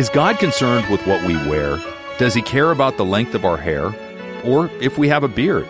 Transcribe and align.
Is 0.00 0.08
God 0.08 0.38
concerned 0.38 0.88
with 0.88 1.06
what 1.06 1.22
we 1.26 1.36
wear? 1.46 1.78
Does 2.16 2.32
he 2.32 2.40
care 2.40 2.70
about 2.70 2.96
the 2.96 3.04
length 3.04 3.34
of 3.34 3.44
our 3.44 3.58
hair? 3.58 3.94
Or 4.46 4.70
if 4.80 4.96
we 4.96 5.08
have 5.08 5.24
a 5.24 5.28
beard? 5.28 5.68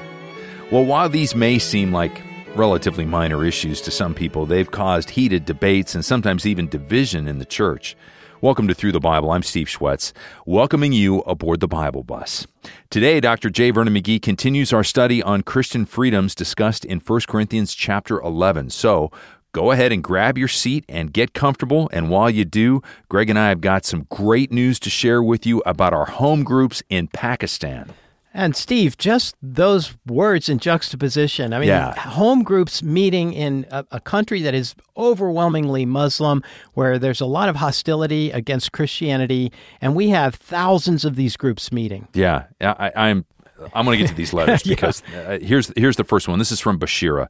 Well, 0.71 0.85
while 0.85 1.09
these 1.09 1.35
may 1.35 1.59
seem 1.59 1.91
like 1.91 2.23
relatively 2.55 3.05
minor 3.05 3.45
issues 3.45 3.81
to 3.81 3.91
some 3.91 4.15
people, 4.15 4.47
they've 4.47 4.71
caused 4.71 5.11
heated 5.11 5.47
debates 5.47 5.97
and 5.97 6.05
sometimes 6.05 6.47
even 6.47 6.69
division 6.69 7.27
in 7.27 7.41
the 7.41 7.45
church. 7.45 7.97
Welcome 8.41 8.69
to 8.69 8.75
Thru 8.75 8.93
the 8.93 9.01
Bible. 9.01 9.33
I'm 9.33 9.43
Steve 9.43 9.67
Schwetz, 9.67 10.13
welcoming 10.47 10.93
you 10.93 11.23
aboard 11.23 11.59
the 11.59 11.67
Bible 11.67 12.05
bus. 12.05 12.47
Today, 12.89 13.19
Dr. 13.19 13.51
J. 13.51 13.73
Vernon 13.73 13.93
McGee 13.93 14.23
continues 14.23 14.73
our 14.73 14.85
study 14.85 15.25
on 15.25 15.43
Christian 15.43 15.85
freedoms 15.85 16.37
discussed 16.37 16.85
in 16.85 17.01
1 17.01 17.21
Corinthians 17.27 17.75
chapter 17.75 18.21
11. 18.21 18.71
So, 18.71 19.11
go 19.53 19.71
ahead 19.73 19.93
and 19.93 20.03
grab 20.03 20.39
your 20.39 20.49
seat 20.49 20.85
and 20.89 21.13
get 21.13 21.33
comfortable. 21.35 21.89
And 21.93 22.09
while 22.11 22.31
you 22.31 22.45
do, 22.45 22.83
Greg 23.09 23.31
and 23.31 23.39
I 23.39 23.49
have 23.49 23.61
got 23.61 23.85
some 23.85 24.07
great 24.11 24.53
news 24.53 24.79
to 24.81 24.91
share 24.91 25.23
with 25.23 25.47
you 25.47 25.63
about 25.67 25.93
our 25.93 26.07
home 26.07 26.45
groups 26.45 26.83
in 26.89 27.09
Pakistan. 27.09 27.93
And 28.33 28.55
Steve, 28.55 28.97
just 28.97 29.35
those 29.43 29.97
words 30.07 30.49
in 30.49 30.61
juxtaposition. 30.61 31.53
I 31.53 31.59
mean, 31.59 31.67
Yeah. 31.69 31.99
home 31.99 32.45
groups 32.45 32.81
meeting 32.81 33.33
in 33.33 33.67
a, 33.73 33.85
a 33.91 33.99
country 33.99 34.41
that 34.43 34.55
is 34.55 34.77
overwhelmingly 34.97 35.85
Muslim, 35.85 36.45
where 36.75 36.97
there's 36.97 37.21
a 37.21 37.27
lot 37.27 37.49
of 37.49 37.57
hostility 37.57 38.31
against 38.31 38.71
Christianity, 38.71 39.51
and 39.81 39.97
we 39.97 40.11
have 40.11 40.37
thousands 40.37 41.05
of 41.05 41.17
these 41.17 41.37
groups 41.37 41.73
meeting. 41.73 42.07
Yeah, 42.15 42.45
I, 42.61 42.93
I'm. 42.95 43.25
I'm 43.75 43.85
going 43.85 43.99
to 43.99 44.03
get 44.05 44.09
to 44.09 44.15
these 44.17 44.33
letters 44.33 44.63
because 44.75 45.03
uh, 45.15 45.39
here's 45.43 45.71
here's 45.77 45.97
the 45.97 46.05
first 46.05 46.29
one. 46.29 46.39
This 46.39 46.51
is 46.53 46.61
from 46.61 46.79
Bashira. 46.79 47.29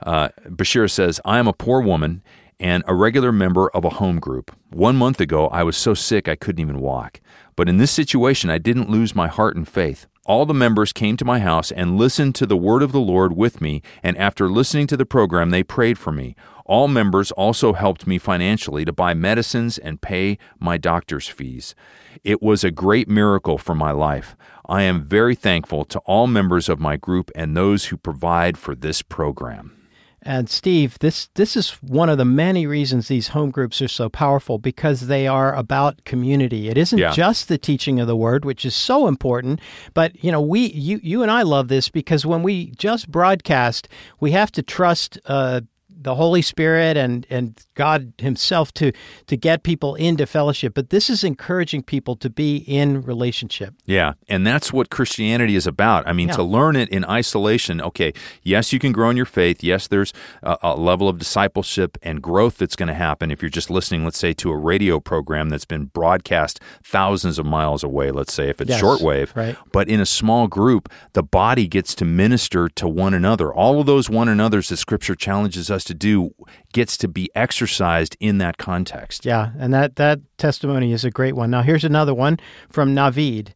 Uh, 0.00 0.28
Bashira 0.46 0.90
says, 0.90 1.20
"I 1.24 1.38
am 1.38 1.48
a 1.48 1.52
poor 1.52 1.80
woman 1.80 2.22
and 2.60 2.82
a 2.86 2.94
regular 2.94 3.32
member 3.32 3.68
of 3.70 3.84
a 3.84 3.90
home 3.90 4.18
group. 4.18 4.50
One 4.70 4.96
month 4.96 5.20
ago, 5.20 5.48
I 5.48 5.62
was 5.62 5.76
so 5.76 5.94
sick 5.94 6.28
I 6.28 6.36
couldn't 6.36 6.60
even 6.60 6.80
walk. 6.80 7.20
But 7.56 7.68
in 7.68 7.78
this 7.78 7.90
situation, 7.90 8.50
I 8.50 8.58
didn't 8.58 8.90
lose 8.90 9.14
my 9.14 9.28
heart 9.28 9.56
and 9.56 9.66
faith." 9.66 10.06
All 10.26 10.44
the 10.44 10.52
members 10.52 10.92
came 10.92 11.16
to 11.16 11.24
my 11.24 11.38
house 11.38 11.72
and 11.72 11.96
listened 11.96 12.34
to 12.34 12.44
the 12.44 12.56
word 12.56 12.82
of 12.82 12.92
the 12.92 13.00
Lord 13.00 13.34
with 13.34 13.62
me, 13.62 13.80
and 14.02 14.14
after 14.18 14.50
listening 14.50 14.86
to 14.88 14.96
the 14.96 15.06
program, 15.06 15.48
they 15.48 15.62
prayed 15.62 15.96
for 15.96 16.12
me. 16.12 16.36
All 16.66 16.86
members 16.86 17.32
also 17.32 17.72
helped 17.72 18.06
me 18.06 18.18
financially 18.18 18.84
to 18.84 18.92
buy 18.92 19.14
medicines 19.14 19.78
and 19.78 20.02
pay 20.02 20.36
my 20.60 20.76
doctor's 20.76 21.28
fees. 21.28 21.74
It 22.24 22.42
was 22.42 22.62
a 22.62 22.70
great 22.70 23.08
miracle 23.08 23.56
for 23.56 23.74
my 23.74 23.90
life. 23.90 24.36
I 24.68 24.82
am 24.82 25.02
very 25.02 25.34
thankful 25.34 25.86
to 25.86 25.98
all 26.00 26.26
members 26.26 26.68
of 26.68 26.78
my 26.78 26.98
group 26.98 27.30
and 27.34 27.56
those 27.56 27.86
who 27.86 27.96
provide 27.96 28.58
for 28.58 28.74
this 28.74 29.00
program. 29.00 29.77
And 30.28 30.50
Steve, 30.50 30.98
this 30.98 31.30
this 31.36 31.56
is 31.56 31.70
one 31.80 32.10
of 32.10 32.18
the 32.18 32.24
many 32.26 32.66
reasons 32.66 33.08
these 33.08 33.28
home 33.28 33.50
groups 33.50 33.80
are 33.80 33.88
so 33.88 34.10
powerful 34.10 34.58
because 34.58 35.06
they 35.06 35.26
are 35.26 35.54
about 35.54 36.04
community. 36.04 36.68
It 36.68 36.76
isn't 36.76 36.98
Yeah. 36.98 37.12
just 37.12 37.48
the 37.48 37.56
teaching 37.56 37.98
of 37.98 38.06
the 38.06 38.14
word, 38.14 38.44
which 38.44 38.66
is 38.66 38.74
so 38.74 39.08
important, 39.08 39.58
but 39.94 40.22
you 40.22 40.30
know, 40.30 40.42
we 40.42 40.66
you 40.72 41.00
you 41.02 41.22
and 41.22 41.30
I 41.30 41.40
love 41.44 41.68
this 41.68 41.88
because 41.88 42.26
when 42.26 42.42
we 42.42 42.72
just 42.76 43.10
broadcast, 43.10 43.88
we 44.20 44.32
have 44.32 44.52
to 44.52 44.62
trust 44.62 45.18
uh, 45.24 45.62
the 46.00 46.14
Holy 46.14 46.42
Spirit 46.42 46.96
and 46.96 47.26
and 47.28 47.58
God 47.74 48.12
Himself 48.18 48.72
to 48.74 48.92
to 49.26 49.36
get 49.36 49.62
people 49.62 49.94
into 49.96 50.26
fellowship. 50.26 50.74
But 50.74 50.90
this 50.90 51.10
is 51.10 51.24
encouraging 51.24 51.82
people 51.82 52.14
to 52.16 52.30
be 52.30 52.58
in 52.58 53.02
relationship. 53.02 53.74
Yeah, 53.84 54.12
and 54.28 54.46
that's 54.46 54.72
what 54.72 54.90
Christianity 54.90 55.56
is 55.56 55.66
about. 55.66 56.06
I 56.06 56.12
mean, 56.12 56.28
Yeah. 56.28 56.34
to 56.36 56.42
learn 56.42 56.76
it 56.76 56.88
in 56.90 57.04
isolation, 57.04 57.80
okay, 57.80 58.12
yes, 58.42 58.72
you 58.72 58.78
can 58.78 58.92
grow 58.92 59.10
in 59.10 59.16
your 59.16 59.26
faith. 59.26 59.62
Yes, 59.64 59.88
there's 59.88 60.12
a, 60.42 60.56
a 60.62 60.76
level 60.76 61.08
of 61.08 61.18
discipleship 61.18 61.98
and 62.02 62.22
growth 62.22 62.58
that's 62.58 62.76
going 62.76 62.88
to 62.88 62.94
happen 62.94 63.30
if 63.30 63.42
you're 63.42 63.48
just 63.48 63.70
listening, 63.70 64.04
let's 64.04 64.18
say, 64.18 64.32
to 64.34 64.50
a 64.50 64.56
radio 64.56 65.00
program 65.00 65.48
that's 65.48 65.64
been 65.64 65.86
broadcast 65.86 66.60
thousands 66.84 67.38
of 67.38 67.46
miles 67.46 67.82
away, 67.82 68.10
let's 68.10 68.32
say, 68.32 68.48
if 68.48 68.60
it's 68.60 68.70
Yes, 68.70 68.82
shortwave. 68.82 69.34
right. 69.34 69.56
But 69.72 69.88
in 69.88 70.00
a 70.00 70.06
small 70.06 70.46
group, 70.48 70.88
the 71.14 71.22
body 71.22 71.66
gets 71.66 71.94
to 71.96 72.04
minister 72.04 72.68
to 72.68 72.86
one 72.88 73.14
another. 73.14 73.52
All 73.52 73.80
of 73.80 73.86
those 73.86 74.08
one 74.10 74.28
another's 74.28 74.68
that 74.68 74.76
Scripture 74.76 75.14
challenges 75.14 75.70
us 75.70 75.84
to 75.88 75.94
do 75.94 76.34
gets 76.72 76.96
to 76.98 77.08
be 77.08 77.28
exercised 77.34 78.16
in 78.20 78.38
that 78.38 78.56
context. 78.56 79.26
Yeah, 79.26 79.50
and 79.58 79.74
that 79.74 79.96
that 79.96 80.20
testimony 80.38 80.92
is 80.92 81.04
a 81.04 81.10
great 81.10 81.34
one. 81.34 81.50
Now 81.50 81.62
here's 81.62 81.84
another 81.84 82.14
one 82.14 82.38
from 82.70 82.94
Navid. 82.94 83.48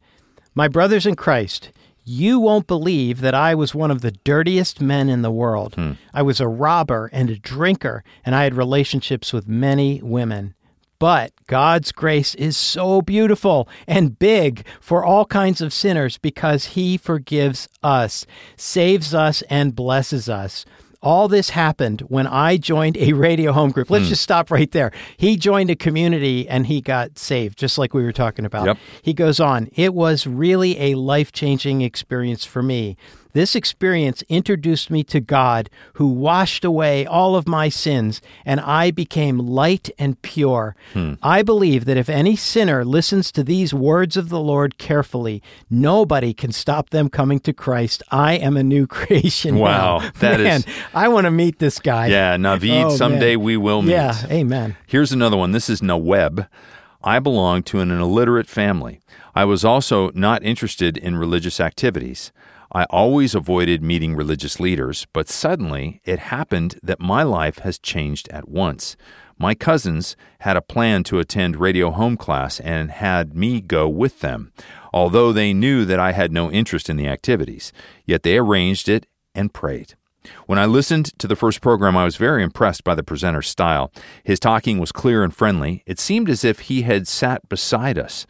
My 0.55 0.69
brothers 0.69 1.07
in 1.07 1.17
Christ, 1.17 1.71
you 2.05 2.41
won't 2.41 2.67
believe 2.67 3.21
that 3.21 3.35
I 3.35 3.55
was 3.55 3.75
one 3.75 3.91
of 3.91 4.01
the 4.01 4.11
dirtiest 4.11 4.81
men 4.81 5.09
in 5.09 5.23
the 5.23 5.31
world. 5.31 5.77
Hmm. 5.77 5.93
I 6.13 6.23
was 6.23 6.41
a 6.41 6.49
robber 6.49 7.09
and 7.13 7.31
a 7.31 7.39
drinker, 7.39 8.03
and 8.25 8.35
I 8.35 8.45
had 8.45 8.55
relationships 8.55 9.33
with 9.33 9.49
many 9.49 10.03
women. 10.03 10.55
But 10.99 11.33
God's 11.49 11.91
grace 11.91 12.37
is 12.37 12.57
so 12.57 13.03
beautiful 13.03 13.69
and 13.89 14.19
big 14.21 14.65
for 14.81 15.05
all 15.05 15.27
kinds 15.27 15.61
of 15.61 15.73
sinners 15.73 16.17
because 16.17 16.67
He 16.67 16.97
forgives 16.97 17.69
us, 17.83 18.25
saves 18.57 19.13
us, 19.13 19.43
and 19.51 19.75
blesses 19.75 20.29
us. 20.29 20.65
All 21.03 21.27
this 21.27 21.51
happened 21.51 22.03
when 22.03 22.29
I 22.29 22.57
joined 22.57 22.97
a 22.97 23.13
radio 23.13 23.53
home 23.53 23.73
group. 23.73 23.91
Let's 23.91 24.05
hmm. 24.05 24.11
just 24.11 24.23
stop 24.23 24.51
right 24.51 24.71
there. 24.71 24.93
He 25.17 25.37
joined 25.37 25.69
a 25.69 25.77
community 25.77 26.49
and 26.49 26.67
he 26.67 26.81
got 26.81 27.19
saved, 27.19 27.59
just 27.59 27.77
like 27.77 27.93
we 27.93 28.05
were 28.05 28.13
talking 28.13 28.45
about. 28.45 28.67
Yep. 28.67 28.79
He 29.03 29.13
goes 29.13 29.41
on, 29.41 29.69
it 29.75 29.95
was 29.95 30.27
really 30.27 30.79
a 30.79 30.95
life 30.95 31.33
changing 31.33 31.83
experience 31.83 32.45
for 32.45 32.63
me. 32.63 32.97
This 33.35 33.55
experience 33.55 34.23
introduced 34.29 34.91
me 34.91 35.03
to 35.05 35.21
God, 35.21 35.71
who 35.95 36.07
washed 36.07 36.65
away 36.65 37.07
all 37.07 37.35
of 37.35 37.49
my 37.49 37.69
sins, 37.71 38.21
and 38.45 38.61
I 38.61 38.91
became 38.91 39.39
light 39.39 39.89
and 39.99 40.21
pure. 40.21 40.77
Hmm. 40.93 41.15
I 41.23 41.43
believe 41.43 41.87
that 41.87 41.97
if 41.97 42.09
any 42.11 42.37
sinner 42.37 42.85
listens 42.85 43.33
to 43.33 43.43
these 43.43 43.73
words 43.73 44.17
of 44.19 44.29
the 44.29 44.41
Lord 44.41 44.77
carefully, 44.77 45.43
nobody 45.71 46.35
can 46.35 46.53
stop 46.53 46.91
them 46.91 47.09
coming 47.09 47.41
to 47.41 47.53
Christ. 47.53 48.03
I 48.11 48.35
am 48.35 48.57
a 48.57 48.63
new 48.63 48.87
creation. 48.99 49.57
Wow, 49.57 49.99
now. 50.01 50.11
that 50.21 50.41
is- 50.41 50.45
Man, 50.67 50.75
I 50.95 51.09
want 51.09 51.25
to 51.25 51.31
meet 51.31 51.59
this 51.59 51.79
guy. 51.79 52.09
Yeah, 52.09 52.37
Naveed, 52.37 52.85
Oh, 52.85 52.97
someday 52.97 53.37
man. 53.37 53.45
we 53.45 53.57
will 53.57 53.83
meet. 53.83 53.93
Yeah, 53.93 54.15
amen. 54.31 54.77
Here's 54.87 55.13
another 55.13 55.37
one. 55.37 55.53
This 55.53 55.71
is 55.71 55.81
Naweb. 55.81 56.47
I 57.03 57.19
belong 57.19 57.63
to 57.65 57.81
an 57.81 57.91
illiterate 57.91 58.47
family. 58.47 59.01
I 59.35 59.45
was 59.47 59.65
also 59.65 60.11
not 60.15 60.43
interested 60.45 60.97
in 60.99 61.17
religious 61.17 61.59
activities. 61.61 62.31
I 62.75 62.85
always 62.85 63.35
avoided 63.35 63.83
meeting 63.83 64.17
religious 64.17 64.59
leaders, 64.59 65.07
but 65.13 65.29
suddenly 65.29 66.01
it 66.05 66.19
happened 66.19 66.81
that 66.83 67.01
my 67.01 67.23
life 67.23 67.59
has 67.59 67.79
changed 67.79 68.29
at 68.31 68.49
once. 68.49 68.97
My 69.39 69.55
cousins 69.55 70.17
had 70.41 70.57
a 70.57 70.63
plan 70.63 71.05
to 71.05 71.19
attend 71.19 71.57
radio 71.57 71.91
home 71.91 72.17
class 72.17 72.61
and 72.61 72.91
had 72.91 73.37
me 73.37 73.61
go 73.61 73.89
with 73.89 74.21
them, 74.21 74.53
although 74.91 75.33
they 75.33 75.53
knew 75.53 75.85
that 75.85 76.01
I 76.01 76.13
had 76.13 76.33
no 76.33 76.51
interest 76.51 76.89
in 76.89 76.97
the 76.97 77.09
activities. 77.09 77.73
Yet 78.07 78.23
they 78.23 78.39
arranged 78.39 78.89
it 78.89 79.07
and 79.35 79.53
prayed. 79.53 79.95
When 80.47 80.59
I 80.59 80.65
listened 80.65 81.19
to 81.19 81.27
the 81.27 81.37
first 81.37 81.61
program, 81.61 81.97
I 81.97 82.05
was 82.05 82.17
very 82.17 82.43
impressed 82.43 82.85
by 82.85 82.95
the 82.95 83.03
presenter's 83.03 83.49
style. 83.49 83.93
His 84.25 84.41
talking 84.41 84.79
was 84.79 84.93
clear 84.93 85.25
and 85.25 85.35
friendly. 85.35 85.83
It 85.85 85.99
seemed 85.99 86.31
as 86.31 86.45
if 86.45 86.61
he 86.61 86.83
had 86.83 87.09
sat 87.09 87.49
beside 87.49 87.99
us. 87.99 88.27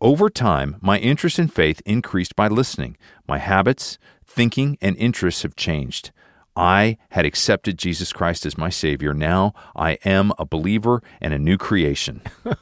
Over 0.00 0.30
time, 0.30 0.76
my 0.80 0.98
interest 0.98 1.38
in 1.38 1.48
faith 1.48 1.82
increased 1.84 2.34
by 2.34 2.48
listening. 2.48 2.96
My 3.28 3.38
habits, 3.38 3.98
thinking, 4.26 4.78
and 4.80 4.96
interests 4.96 5.42
have 5.42 5.56
changed. 5.56 6.10
I 6.56 6.96
had 7.10 7.26
accepted 7.26 7.78
Jesus 7.78 8.12
Christ 8.12 8.44
as 8.46 8.58
my 8.58 8.70
Savior. 8.70 9.14
Now 9.14 9.52
I 9.76 9.98
am 10.04 10.32
a 10.38 10.44
believer 10.46 11.02
and 11.20 11.32
a 11.34 11.38
new 11.38 11.56
creation. 11.58 12.22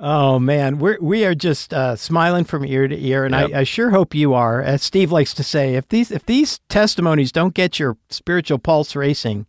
Oh 0.00 0.38
man, 0.38 0.78
we're 0.78 0.96
we 1.00 1.24
are 1.24 1.34
just 1.34 1.74
uh, 1.74 1.96
smiling 1.96 2.44
from 2.44 2.64
ear 2.64 2.86
to 2.86 2.96
ear, 2.96 3.24
and 3.24 3.34
Yep. 3.34 3.50
I, 3.52 3.58
I 3.60 3.64
sure 3.64 3.90
hope 3.90 4.14
you 4.14 4.32
are. 4.32 4.62
As 4.62 4.80
Steve 4.80 5.10
likes 5.10 5.34
to 5.34 5.42
say, 5.42 5.74
if 5.74 5.88
these 5.88 6.12
if 6.12 6.24
these 6.24 6.60
testimonies 6.68 7.32
don't 7.32 7.52
get 7.52 7.80
your 7.80 7.96
spiritual 8.08 8.60
pulse 8.60 8.94
racing, 8.94 9.46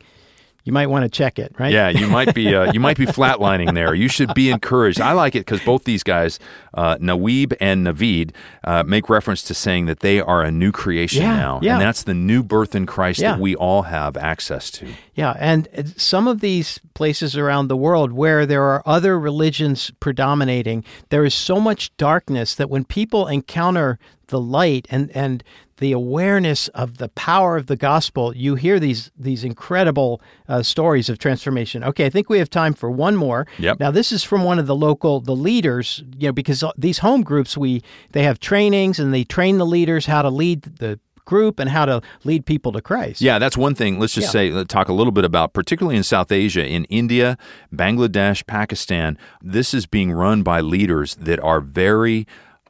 you 0.63 0.73
might 0.73 0.87
want 0.87 1.03
to 1.03 1.09
check 1.09 1.39
it, 1.39 1.55
right? 1.57 1.71
Yeah, 1.71 1.89
you 1.89 2.07
might 2.07 2.35
be 2.35 2.53
uh, 2.53 2.71
you 2.73 2.79
might 2.79 2.97
be 2.97 3.05
flatlining 3.17 3.73
there. 3.73 3.93
You 3.93 4.07
should 4.07 4.33
be 4.33 4.49
encouraged. 4.51 4.99
I 5.01 5.13
like 5.13 5.35
it 5.35 5.39
because 5.39 5.61
both 5.61 5.83
these 5.85 6.03
guys, 6.03 6.39
uh, 6.73 6.97
Naweeb 6.97 7.53
and 7.59 7.85
Navid, 7.87 8.31
uh, 8.63 8.83
make 8.83 9.09
reference 9.09 9.41
to 9.43 9.53
saying 9.53 9.85
that 9.87 10.01
they 10.01 10.19
are 10.19 10.43
a 10.43 10.51
new 10.51 10.71
creation 10.71 11.21
Yeah, 11.23 11.35
now, 11.35 11.59
yeah. 11.63 11.73
and 11.73 11.81
that's 11.81 12.03
the 12.03 12.13
new 12.13 12.43
birth 12.43 12.75
in 12.75 12.85
Christ 12.85 13.19
Yeah. 13.19 13.31
that 13.33 13.39
we 13.39 13.55
all 13.55 13.83
have 13.83 14.17
access 14.17 14.69
to. 14.71 14.87
Yeah, 15.15 15.33
and 15.39 15.67
some 15.97 16.27
of 16.27 16.39
these 16.39 16.79
places 16.93 17.35
around 17.37 17.67
the 17.67 17.77
world 17.77 18.11
where 18.11 18.45
there 18.45 18.63
are 18.63 18.83
other 18.85 19.19
religions 19.19 19.91
predominating, 19.99 20.83
there 21.09 21.25
is 21.25 21.33
so 21.33 21.59
much 21.59 21.95
darkness 21.97 22.53
that 22.55 22.69
when 22.69 22.83
people 22.85 23.27
encounter 23.27 23.97
the 24.27 24.39
light 24.39 24.85
and 24.91 25.09
and 25.15 25.43
the 25.79 25.91
awareness 25.91 26.67
of 26.69 26.97
the 26.97 27.09
power 27.09 27.57
of 27.57 27.65
the 27.67 27.75
gospel, 27.75 28.35
you 28.35 28.55
hear 28.55 28.79
these 28.79 29.11
these 29.17 29.43
incredible 29.43 30.21
uh, 30.47 30.61
stories 30.63 31.09
of 31.09 31.17
transformation. 31.17 31.83
Okay, 31.83 32.05
I 32.05 32.09
think 32.09 32.29
we 32.29 32.37
have 32.39 32.49
time 32.49 32.73
for 32.73 32.89
one 32.91 33.15
more. 33.15 33.47
Yep. 33.57 33.79
Now 33.79 33.91
this 33.91 34.11
is 34.11 34.23
from 34.23 34.43
one 34.43 34.59
of 34.59 34.67
the 34.67 34.75
local 34.75 35.19
the 35.21 35.35
leaders, 35.35 36.03
you 36.17 36.27
know, 36.27 36.33
because 36.33 36.63
these 36.77 36.99
home 36.99 37.23
groups 37.23 37.57
we 37.57 37.81
they 38.11 38.23
have 38.23 38.39
trainings 38.39 38.99
and 38.99 39.13
they 39.13 39.23
train 39.23 39.57
the 39.57 39.65
leaders 39.65 40.05
how 40.05 40.21
to 40.21 40.29
lead 40.29 40.61
the 40.63 40.99
group 41.25 41.59
and 41.59 41.69
how 41.69 41.85
to 41.85 42.01
lead 42.23 42.43
people 42.45 42.71
to 42.71 42.81
Christ. 42.81 43.21
Yeah, 43.21 43.37
that's 43.37 43.55
one 43.55 43.75
thing. 43.75 43.99
Let's 43.99 44.15
just 44.15 44.25
Yeah. 44.27 44.31
say, 44.31 44.49
let's 44.51 44.73
talk 44.73 44.89
a 44.89 44.93
little 44.93 45.11
bit 45.11 45.23
about, 45.25 45.53
particularly 45.53 45.95
in 45.95 46.01
South 46.03 46.31
Asia, 46.31 46.65
in 46.67 46.85
India, 46.85 47.37
Bangladesh, 47.71 48.47
Pakistan. 48.47 49.15
This 49.41 49.73
is 49.75 49.85
being 49.85 50.11
run 50.11 50.41
by 50.41 50.59
leaders 50.61 51.13
that 51.15 51.39
are 51.41 51.61
very 51.61 52.25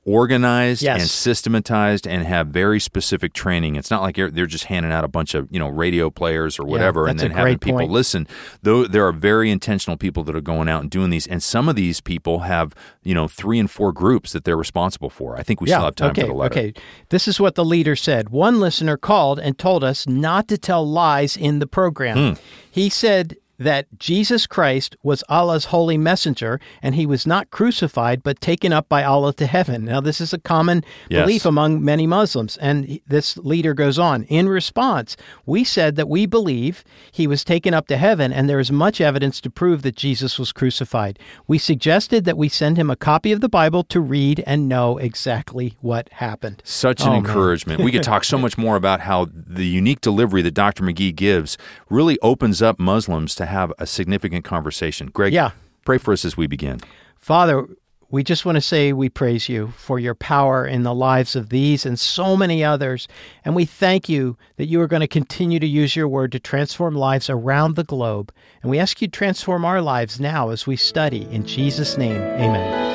organized 0.10 0.82
Yes. 0.82 1.02
and 1.02 1.10
systematized 1.10 2.08
and 2.08 2.26
have 2.26 2.48
very 2.48 2.80
specific 2.80 3.34
training. 3.34 3.76
It's 3.76 3.92
not 3.92 4.02
like 4.02 4.16
they're 4.16 4.46
just 4.48 4.66
handing 4.66 4.92
out 4.92 5.04
a 5.04 5.08
bunch 5.08 5.36
of 5.36 5.48
you 5.52 5.60
know 5.60 5.68
radio 5.70 6.10
players 6.10 6.58
or 6.60 6.66
whatever 6.66 7.08
and 7.08 7.20
then 7.20 7.32
having 7.32 7.60
people 7.60 7.80
point. 7.80 7.92
listen. 7.92 8.28
Though 8.64 8.88
there 8.88 9.06
are 9.06 9.12
very 9.12 9.52
intentional 9.52 9.98
people 9.98 10.24
that 10.24 10.36
are 10.36 10.42
going 10.42 10.68
out 10.68 10.82
and 10.82 10.90
doing 10.90 11.10
these, 11.12 11.28
and 11.28 11.42
some 11.44 11.70
of 11.70 11.76
these 11.76 12.02
people 12.02 12.40
have 12.40 12.74
you 13.04 13.14
know 13.14 13.28
three 13.28 13.60
and 13.60 13.70
four 13.70 13.92
groups 13.92 14.32
that 14.34 14.44
they're 14.44 14.58
responsible 14.58 15.10
for. 15.10 15.38
I 15.38 15.44
think 15.44 15.62
we 15.62 15.68
still 15.68 15.82
have 15.82 15.96
time 15.96 16.12
okay, 16.12 16.22
for 16.22 16.28
the 16.28 16.34
letter. 16.34 16.60
Okay. 16.60 16.74
This 17.10 17.28
is 17.28 17.40
what 17.40 17.56
the 17.56 17.66
leader 17.66 17.96
said. 17.96 18.30
One 18.30 18.60
listener 18.60 18.98
called 18.98 19.40
and 19.40 19.58
told 19.58 19.84
us 19.84 20.08
not 20.08 20.48
to 20.48 20.58
tell 20.58 20.88
lies 20.88 21.38
in 21.38 21.60
the 21.60 21.68
program. 21.68 22.36
Hmm. 22.36 22.42
He 22.72 22.90
said 22.90 23.38
that 23.60 23.86
Jesus 24.00 24.48
Christ 24.48 24.96
was 25.04 25.24
Allah's 25.30 25.66
holy 25.66 25.98
messenger 25.98 26.60
and 26.82 26.96
he 26.96 27.06
was 27.06 27.28
not 27.28 27.52
crucified 27.52 28.24
but 28.24 28.42
taken 28.42 28.74
up 28.74 28.90
by 28.90 29.04
Allah 29.04 29.34
to 29.36 29.46
heaven. 29.46 29.86
Now, 29.86 30.00
this 30.02 30.20
is 30.22 30.34
a 30.34 30.40
common 30.40 30.84
Yes. 31.10 31.24
belief 31.24 31.46
among 31.46 31.84
many 31.84 32.08
Muslims. 32.08 32.58
And 32.58 33.00
this 33.08 33.38
leader 33.38 33.74
goes 33.74 34.00
on 34.00 34.24
In 34.24 34.48
response, 34.50 35.18
we 35.46 35.64
said 35.64 35.96
that 35.98 36.08
we 36.10 36.26
believe 36.26 36.84
he 37.12 37.28
was 37.28 37.44
taken 37.44 37.74
up 37.74 37.88
to 37.88 37.98
heaven 37.98 38.32
and 38.32 38.50
there 38.50 38.60
is 38.60 38.72
much 38.72 39.02
evidence 39.02 39.42
to 39.42 39.50
prove 39.50 39.82
that 39.82 39.96
Jesus 39.96 40.40
was 40.40 40.52
crucified. 40.52 41.20
We 41.48 41.58
suggested 41.58 42.24
that 42.26 42.38
we 42.38 42.48
send 42.50 42.78
him 42.78 42.90
a 42.90 42.96
copy 42.96 43.32
of 43.32 43.42
the 43.42 43.50
Bible 43.50 43.84
to 43.86 44.00
read 44.00 44.44
and 44.48 44.70
know 44.70 44.98
exactly 44.98 45.76
what 45.82 46.08
happened. 46.14 46.62
Such 46.64 47.02
an 47.02 47.10
Oh, 47.10 47.16
encouragement. 47.16 47.82
we 47.82 47.92
could 47.92 48.04
talk 48.04 48.24
so 48.24 48.38
much 48.46 48.58
more 48.58 48.76
about 48.78 49.02
how 49.02 49.28
the 49.34 49.66
unique 49.68 50.00
delivery 50.02 50.42
that 50.44 50.54
Dr. 50.54 50.84
McGee 50.84 51.16
gives 51.16 51.58
really 51.90 52.18
opens 52.22 52.62
up 52.62 52.80
Muslims 52.80 53.36
to 53.36 53.46
have 53.50 53.74
a 53.80 53.86
significant 53.86 54.46
conversation. 54.46 55.08
Greg, 55.08 55.34
Yeah. 55.34 55.52
pray 55.86 55.98
for 55.98 56.14
us 56.14 56.24
as 56.26 56.38
we 56.38 56.48
begin. 56.48 56.80
Father, 57.18 57.68
we 58.12 58.24
just 58.24 58.44
want 58.44 58.56
to 58.56 58.62
say 58.62 58.92
we 58.92 59.08
praise 59.08 59.50
you 59.50 59.72
for 59.78 60.00
your 60.00 60.16
power 60.16 60.66
in 60.66 60.82
the 60.82 60.96
lives 60.96 61.36
of 61.36 61.50
these 61.50 61.86
and 61.86 62.00
so 62.00 62.36
many 62.36 62.64
others. 62.64 63.08
And 63.46 63.56
we 63.56 63.66
thank 63.66 64.10
you 64.10 64.36
that 64.58 64.66
you 64.66 64.82
are 64.82 64.88
going 64.88 65.02
to 65.02 65.08
continue 65.08 65.60
to 65.60 65.68
use 65.68 65.96
your 65.96 66.08
word 66.08 66.32
to 66.32 66.40
transform 66.40 66.96
lives 66.96 67.30
around 67.30 67.76
the 67.76 67.84
globe. 67.84 68.32
And 68.64 68.72
we 68.72 68.80
ask 68.80 69.00
you 69.00 69.08
to 69.08 69.12
transform 69.12 69.64
our 69.64 69.80
lives 69.80 70.20
now 70.20 70.50
as 70.50 70.66
we 70.66 70.76
study. 70.76 71.28
In 71.30 71.46
Jesus' 71.46 71.98
name, 71.98 72.20
amen. 72.20 72.88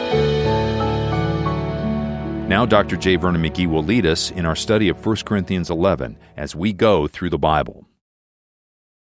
Now, 2.48 2.66
Dr. 2.66 2.96
J. 2.96 3.16
Vernon 3.16 3.42
McGee 3.42 3.66
will 3.68 3.82
lead 3.84 4.04
us 4.06 4.30
in 4.30 4.44
our 4.44 4.56
study 4.56 4.88
of 4.88 5.04
1 5.04 5.16
Corinthians 5.24 5.70
11 5.70 6.18
as 6.36 6.54
we 6.56 6.72
go 6.72 7.06
through 7.06 7.30
the 7.30 7.38
Bible. 7.38 7.86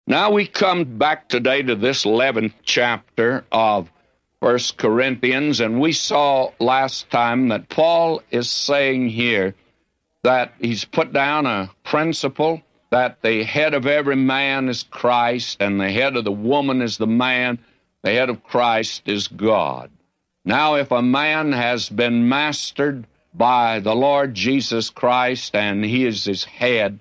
Now 0.08 0.31
we 0.31 0.46
come 0.46 0.96
back 0.96 1.28
today 1.28 1.60
to 1.60 1.75
this 1.75 2.06
11th 2.06 2.55
chapter 2.62 3.44
of 3.52 3.93
First 4.40 4.78
Corinthians, 4.78 5.60
and 5.60 5.82
we 5.82 5.93
saw 5.93 6.50
last 6.58 7.10
time 7.10 7.49
that 7.49 7.69
Paul 7.69 8.22
is 8.31 8.49
saying 8.49 9.10
here 9.10 9.55
that 10.22 10.55
he's 10.62 10.87
put 10.87 11.12
down 11.12 11.44
a 11.44 11.70
principle 11.84 12.62
that 12.88 13.20
the 13.20 13.43
head 13.43 13.75
of 13.75 13.87
every 13.87 14.16
man 14.16 14.70
is 14.70 14.82
Christ, 14.82 15.58
and 15.60 15.78
the 15.78 15.90
head 15.90 16.16
of 16.16 16.25
the 16.25 16.32
woman 16.32 16.81
is 16.81 16.96
the 16.96 17.06
man, 17.06 17.58
the 18.02 18.12
head 18.12 18.31
of 18.31 18.43
Christ 18.43 19.02
is 19.05 19.28
God. 19.28 19.90
Now, 20.43 20.76
if 20.76 20.90
a 20.90 21.02
man 21.02 21.52
has 21.52 21.90
been 21.90 22.31
mastered 22.31 23.06
by 23.34 23.81
the 23.81 23.94
Lord 23.94 24.32
Jesus 24.32 24.88
Christ 24.88 25.55
and 25.55 25.84
he 25.84 26.06
is 26.06 26.25
his 26.25 26.44
head, 26.44 26.99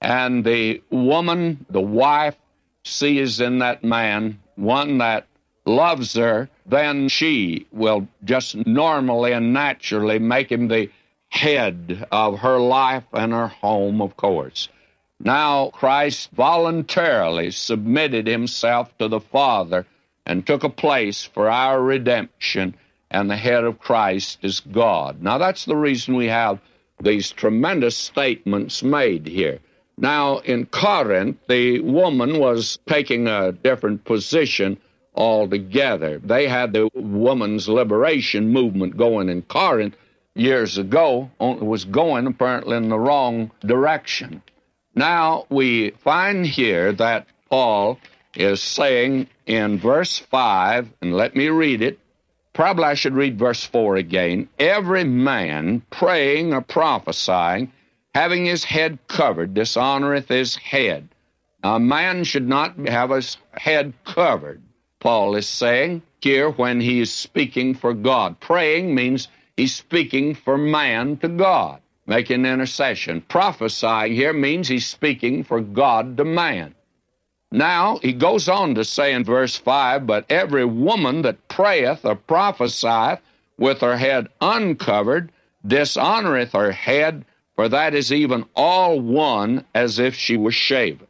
and 0.00 0.44
the 0.44 0.82
woman, 0.90 1.64
the 1.70 1.80
wife, 1.80 2.36
sees 2.84 3.40
in 3.40 3.58
that 3.58 3.82
man 3.82 4.38
one 4.54 4.98
that 4.98 5.26
loves 5.64 6.14
her, 6.14 6.48
then 6.64 7.08
she 7.08 7.66
will 7.72 8.06
just 8.24 8.54
normally 8.66 9.32
and 9.32 9.52
naturally 9.52 10.18
make 10.18 10.50
him 10.50 10.68
the 10.68 10.88
head 11.30 12.06
of 12.12 12.38
her 12.38 12.58
life 12.58 13.04
and 13.12 13.32
her 13.32 13.48
home, 13.48 14.00
of 14.00 14.16
course. 14.16 14.68
Now, 15.18 15.70
Christ 15.70 16.30
voluntarily 16.32 17.50
submitted 17.50 18.26
himself 18.26 18.96
to 18.98 19.08
the 19.08 19.20
Father 19.20 19.86
and 20.24 20.46
took 20.46 20.62
a 20.62 20.68
place 20.68 21.24
for 21.24 21.50
our 21.50 21.82
redemption, 21.82 22.74
and 23.10 23.30
the 23.30 23.36
head 23.36 23.64
of 23.64 23.78
Christ 23.78 24.38
is 24.42 24.60
God. 24.60 25.22
Now, 25.22 25.38
that's 25.38 25.64
the 25.64 25.76
reason 25.76 26.14
we 26.14 26.26
have 26.26 26.60
these 27.00 27.30
tremendous 27.32 27.96
statements 27.96 28.82
made 28.82 29.26
here. 29.26 29.58
Now, 29.98 30.38
in 30.38 30.66
Corinth, 30.66 31.38
the 31.48 31.80
woman 31.80 32.38
was 32.38 32.78
taking 32.86 33.28
a 33.28 33.52
different 33.52 34.04
position 34.04 34.78
altogether. 35.14 36.18
They 36.18 36.48
had 36.48 36.72
the 36.72 36.90
woman's 36.94 37.68
liberation 37.68 38.50
movement 38.50 38.96
going 38.96 39.30
in 39.30 39.42
Corinth 39.42 39.96
years 40.34 40.76
ago, 40.76 41.30
only 41.40 41.66
was 41.66 41.86
going 41.86 42.26
apparently 42.26 42.76
in 42.76 42.90
the 42.90 42.98
wrong 42.98 43.50
direction. 43.60 44.42
Now 44.94 45.46
we 45.48 45.90
find 45.90 46.46
here 46.46 46.92
that 46.92 47.26
Paul 47.48 47.98
is 48.34 48.60
saying 48.62 49.28
in 49.46 49.78
verse 49.78 50.18
5, 50.18 50.88
and 51.00 51.16
let 51.16 51.34
me 51.34 51.48
read 51.48 51.80
it. 51.80 51.98
Probably 52.52 52.84
I 52.84 52.94
should 52.94 53.14
read 53.14 53.38
verse 53.38 53.64
4 53.64 53.96
again. 53.96 54.48
Every 54.58 55.04
man 55.04 55.82
praying 55.90 56.52
or 56.52 56.60
prophesying, 56.60 57.72
having 58.16 58.46
his 58.46 58.64
head 58.64 58.98
covered, 59.08 59.52
dishonoreth 59.52 60.28
his 60.28 60.56
head. 60.56 61.06
A 61.62 61.78
man 61.78 62.24
should 62.24 62.48
not 62.48 62.74
have 62.88 63.10
his 63.10 63.36
head 63.52 63.92
covered, 64.06 64.62
Paul 65.00 65.36
is 65.36 65.46
saying 65.46 66.00
here 66.22 66.48
when 66.48 66.80
he 66.80 67.00
is 67.00 67.12
speaking 67.12 67.74
for 67.74 67.92
God. 67.92 68.40
Praying 68.40 68.94
means 68.94 69.28
he's 69.54 69.74
speaking 69.74 70.34
for 70.34 70.56
man 70.56 71.18
to 71.18 71.28
God, 71.28 71.82
making 72.06 72.46
intercession. 72.46 73.20
Prophesying 73.20 74.14
here 74.14 74.32
means 74.32 74.68
he's 74.68 74.86
speaking 74.86 75.44
for 75.44 75.60
God 75.60 76.16
to 76.16 76.24
man. 76.24 76.74
Now, 77.52 77.98
he 77.98 78.14
goes 78.14 78.48
on 78.48 78.76
to 78.76 78.84
say 78.86 79.12
in 79.12 79.24
verse 79.24 79.56
5 79.56 80.06
But 80.06 80.24
every 80.30 80.64
woman 80.64 81.20
that 81.20 81.48
prayeth 81.48 82.06
or 82.06 82.14
prophesieth 82.14 83.20
with 83.58 83.82
her 83.82 83.98
head 83.98 84.28
uncovered 84.40 85.30
dishonoreth 85.66 86.52
her 86.52 86.72
head, 86.72 87.26
for 87.56 87.68
that 87.70 87.94
is 87.94 88.12
even 88.12 88.44
all 88.54 89.00
one 89.00 89.64
as 89.74 89.98
if 89.98 90.14
she 90.14 90.36
was 90.36 90.54
shaven. 90.54 91.06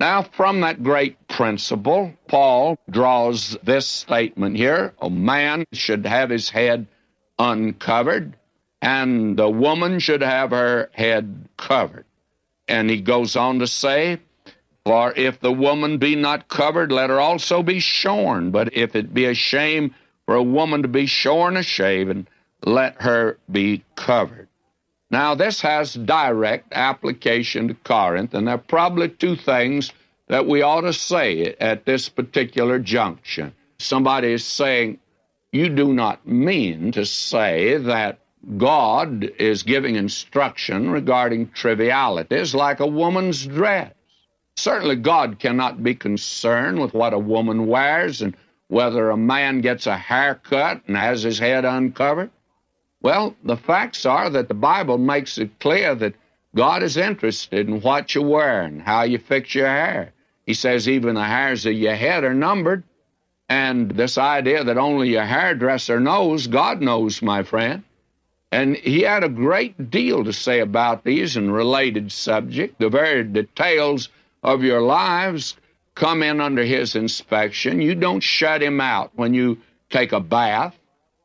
Now, 0.00 0.22
from 0.22 0.60
that 0.60 0.82
great 0.82 1.28
principle, 1.28 2.12
Paul 2.28 2.78
draws 2.90 3.56
this 3.62 3.86
statement 3.86 4.56
here 4.56 4.94
a 5.00 5.08
man 5.08 5.64
should 5.72 6.04
have 6.06 6.30
his 6.30 6.50
head 6.50 6.86
uncovered, 7.38 8.36
and 8.82 9.38
the 9.38 9.48
woman 9.48 9.98
should 9.98 10.22
have 10.22 10.50
her 10.50 10.90
head 10.92 11.48
covered. 11.56 12.04
And 12.68 12.90
he 12.90 13.00
goes 13.00 13.36
on 13.36 13.60
to 13.60 13.66
say, 13.66 14.18
For 14.84 15.14
if 15.14 15.40
the 15.40 15.52
woman 15.52 15.98
be 15.98 16.14
not 16.14 16.48
covered, 16.48 16.92
let 16.92 17.10
her 17.10 17.20
also 17.20 17.62
be 17.62 17.80
shorn. 17.80 18.50
But 18.50 18.74
if 18.74 18.96
it 18.96 19.14
be 19.14 19.26
a 19.26 19.34
shame 19.34 19.94
for 20.26 20.34
a 20.34 20.42
woman 20.42 20.82
to 20.82 20.88
be 20.88 21.06
shorn 21.06 21.56
or 21.56 21.62
shaven, 21.62 22.28
let 22.64 23.00
her 23.00 23.38
be 23.50 23.82
covered. 23.94 24.45
Now, 25.10 25.36
this 25.36 25.60
has 25.60 25.94
direct 25.94 26.72
application 26.72 27.68
to 27.68 27.74
Corinth, 27.74 28.34
and 28.34 28.46
there 28.46 28.56
are 28.56 28.58
probably 28.58 29.08
two 29.08 29.36
things 29.36 29.92
that 30.28 30.46
we 30.46 30.62
ought 30.62 30.80
to 30.80 30.92
say 30.92 31.54
at 31.60 31.84
this 31.84 32.08
particular 32.08 32.80
junction. 32.80 33.54
Somebody 33.78 34.32
is 34.32 34.44
saying, 34.44 34.98
You 35.52 35.68
do 35.68 35.92
not 35.92 36.26
mean 36.26 36.90
to 36.92 37.06
say 37.06 37.76
that 37.76 38.18
God 38.56 39.30
is 39.38 39.62
giving 39.62 39.94
instruction 39.94 40.90
regarding 40.90 41.50
trivialities 41.50 42.54
like 42.54 42.80
a 42.80 42.86
woman's 42.86 43.46
dress. 43.46 43.92
Certainly, 44.56 44.96
God 44.96 45.38
cannot 45.38 45.82
be 45.82 45.94
concerned 45.94 46.80
with 46.80 46.94
what 46.94 47.12
a 47.12 47.18
woman 47.18 47.66
wears 47.66 48.22
and 48.22 48.36
whether 48.68 49.10
a 49.10 49.16
man 49.16 49.60
gets 49.60 49.86
a 49.86 49.96
haircut 49.96 50.82
and 50.86 50.96
has 50.96 51.22
his 51.22 51.38
head 51.38 51.64
uncovered. 51.64 52.30
Well, 53.06 53.36
the 53.44 53.56
facts 53.56 54.04
are 54.04 54.28
that 54.30 54.48
the 54.48 54.54
Bible 54.54 54.98
makes 54.98 55.38
it 55.38 55.60
clear 55.60 55.94
that 55.94 56.16
God 56.56 56.82
is 56.82 56.96
interested 56.96 57.68
in 57.68 57.80
what 57.80 58.16
you 58.16 58.22
wear 58.22 58.62
and 58.62 58.82
how 58.82 59.04
you 59.04 59.18
fix 59.18 59.54
your 59.54 59.68
hair. 59.68 60.12
He 60.44 60.54
says 60.54 60.88
even 60.88 61.14
the 61.14 61.22
hairs 61.22 61.64
of 61.66 61.74
your 61.74 61.94
head 61.94 62.24
are 62.24 62.34
numbered. 62.34 62.82
And 63.48 63.92
this 63.92 64.18
idea 64.18 64.64
that 64.64 64.76
only 64.76 65.10
your 65.10 65.24
hairdresser 65.24 66.00
knows, 66.00 66.48
God 66.48 66.82
knows, 66.82 67.22
my 67.22 67.44
friend. 67.44 67.84
And 68.50 68.74
he 68.74 69.02
had 69.02 69.22
a 69.22 69.28
great 69.28 69.88
deal 69.88 70.24
to 70.24 70.32
say 70.32 70.58
about 70.58 71.04
these 71.04 71.36
and 71.36 71.54
related 71.54 72.10
subject. 72.10 72.80
The 72.80 72.88
very 72.88 73.22
details 73.22 74.08
of 74.42 74.64
your 74.64 74.80
lives 74.80 75.54
come 75.94 76.24
in 76.24 76.40
under 76.40 76.64
his 76.64 76.96
inspection. 76.96 77.80
You 77.80 77.94
don't 77.94 78.18
shut 78.18 78.60
him 78.60 78.80
out 78.80 79.12
when 79.14 79.32
you 79.32 79.58
take 79.90 80.10
a 80.10 80.18
bath. 80.18 80.76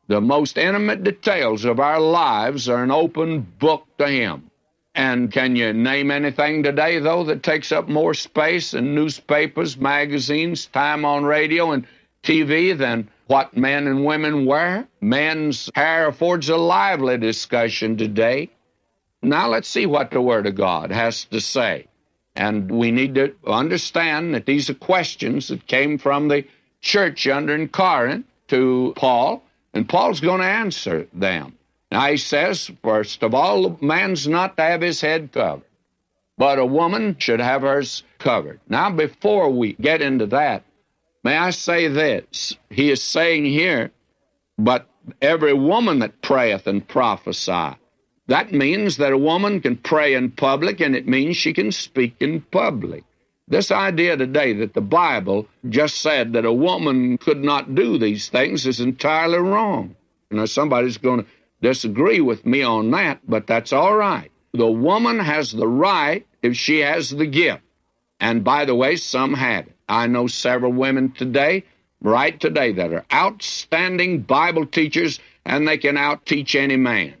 The 0.08 0.20
most 0.20 0.58
intimate 0.58 1.04
details 1.04 1.64
of 1.64 1.78
our 1.78 2.00
lives 2.00 2.68
are 2.68 2.82
an 2.82 2.90
open 2.90 3.40
book 3.58 3.86
to 3.98 4.08
him. 4.08 4.50
And 4.94 5.32
can 5.32 5.56
you 5.56 5.72
name 5.72 6.10
anything 6.10 6.62
today, 6.62 6.98
though, 6.98 7.24
that 7.24 7.42
takes 7.42 7.72
up 7.72 7.88
more 7.88 8.12
space 8.12 8.74
in 8.74 8.94
newspapers, 8.94 9.78
magazines, 9.78 10.66
time 10.66 11.04
on 11.04 11.24
radio, 11.24 11.70
and 11.70 11.86
TV 12.22 12.76
than 12.76 13.08
what 13.26 13.56
men 13.56 13.86
and 13.86 14.04
women 14.04 14.44
wear? 14.44 14.86
Men's 15.00 15.70
hair 15.74 16.08
affords 16.08 16.48
a 16.48 16.56
lively 16.56 17.16
discussion 17.16 17.96
today. 17.96 18.50
Now 19.22 19.48
let's 19.48 19.68
see 19.68 19.86
what 19.86 20.10
the 20.10 20.20
Word 20.20 20.46
of 20.46 20.56
God 20.56 20.90
has 20.90 21.24
to 21.26 21.40
say. 21.40 21.86
And 22.34 22.70
we 22.70 22.90
need 22.90 23.14
to 23.14 23.34
understand 23.46 24.34
that 24.34 24.46
these 24.46 24.68
are 24.68 24.74
questions 24.74 25.48
that 25.48 25.66
came 25.66 25.96
from 25.96 26.28
the 26.28 26.44
church 26.80 27.26
under 27.28 27.54
in 27.54 27.68
Corinth 27.68 28.26
to 28.48 28.92
Paul, 28.96 29.44
and 29.74 29.88
Paul's 29.88 30.20
going 30.20 30.40
to 30.40 30.46
answer 30.46 31.06
them. 31.12 31.56
Now 31.90 32.10
he 32.10 32.16
says, 32.16 32.70
first 32.82 33.22
of 33.22 33.34
all, 33.34 33.78
man's 33.80 34.26
not 34.26 34.56
to 34.56 34.62
have 34.62 34.80
his 34.80 35.00
head 35.00 35.32
covered, 35.32 35.62
but 36.38 36.58
a 36.58 36.64
woman 36.66 37.16
should 37.18 37.40
have 37.40 37.62
hers 37.62 38.02
covered. 38.18 38.60
Now, 38.68 38.90
before 38.90 39.50
we 39.50 39.74
get 39.74 40.00
into 40.00 40.26
that, 40.26 40.64
may 41.22 41.36
I 41.36 41.50
say 41.50 41.88
this? 41.88 42.56
He 42.70 42.90
is 42.90 43.02
saying 43.02 43.44
here, 43.44 43.90
but 44.58 44.88
every 45.20 45.52
woman 45.52 45.98
that 45.98 46.22
prayeth 46.22 46.66
and 46.66 46.86
prophesy. 46.86 47.76
That 48.28 48.52
means 48.52 48.96
that 48.98 49.12
a 49.12 49.18
woman 49.18 49.60
can 49.60 49.76
pray 49.76 50.14
in 50.14 50.30
public, 50.30 50.80
and 50.80 50.94
it 50.96 51.06
means 51.08 51.36
she 51.36 51.52
can 51.52 51.72
speak 51.72 52.14
in 52.20 52.40
public. 52.40 53.04
This 53.52 53.70
idea 53.70 54.16
today 54.16 54.54
that 54.54 54.72
the 54.72 54.80
Bible 54.80 55.46
just 55.68 56.00
said 56.00 56.32
that 56.32 56.46
a 56.46 56.52
woman 56.54 57.18
could 57.18 57.44
not 57.44 57.74
do 57.74 57.98
these 57.98 58.30
things 58.30 58.66
is 58.66 58.80
entirely 58.80 59.36
wrong. 59.36 59.94
Now, 60.30 60.46
somebody's 60.46 60.96
going 60.96 61.24
to 61.24 61.30
disagree 61.60 62.22
with 62.22 62.46
me 62.46 62.62
on 62.62 62.90
that, 62.92 63.20
but 63.28 63.46
that's 63.46 63.74
all 63.74 63.94
right. 63.94 64.32
The 64.54 64.70
woman 64.70 65.18
has 65.18 65.52
the 65.52 65.68
right 65.68 66.26
if 66.40 66.56
she 66.56 66.78
has 66.78 67.10
the 67.10 67.26
gift. 67.26 67.60
And 68.18 68.42
by 68.42 68.64
the 68.64 68.74
way, 68.74 68.96
some 68.96 69.34
have 69.34 69.66
it. 69.66 69.76
I 69.86 70.06
know 70.06 70.28
several 70.28 70.72
women 70.72 71.12
today, 71.12 71.64
right 72.00 72.40
today, 72.40 72.72
that 72.72 72.94
are 72.94 73.04
outstanding 73.12 74.22
Bible 74.22 74.64
teachers 74.64 75.20
and 75.44 75.68
they 75.68 75.76
can 75.76 75.98
outteach 75.98 76.54
any 76.54 76.76
man. 76.76 77.12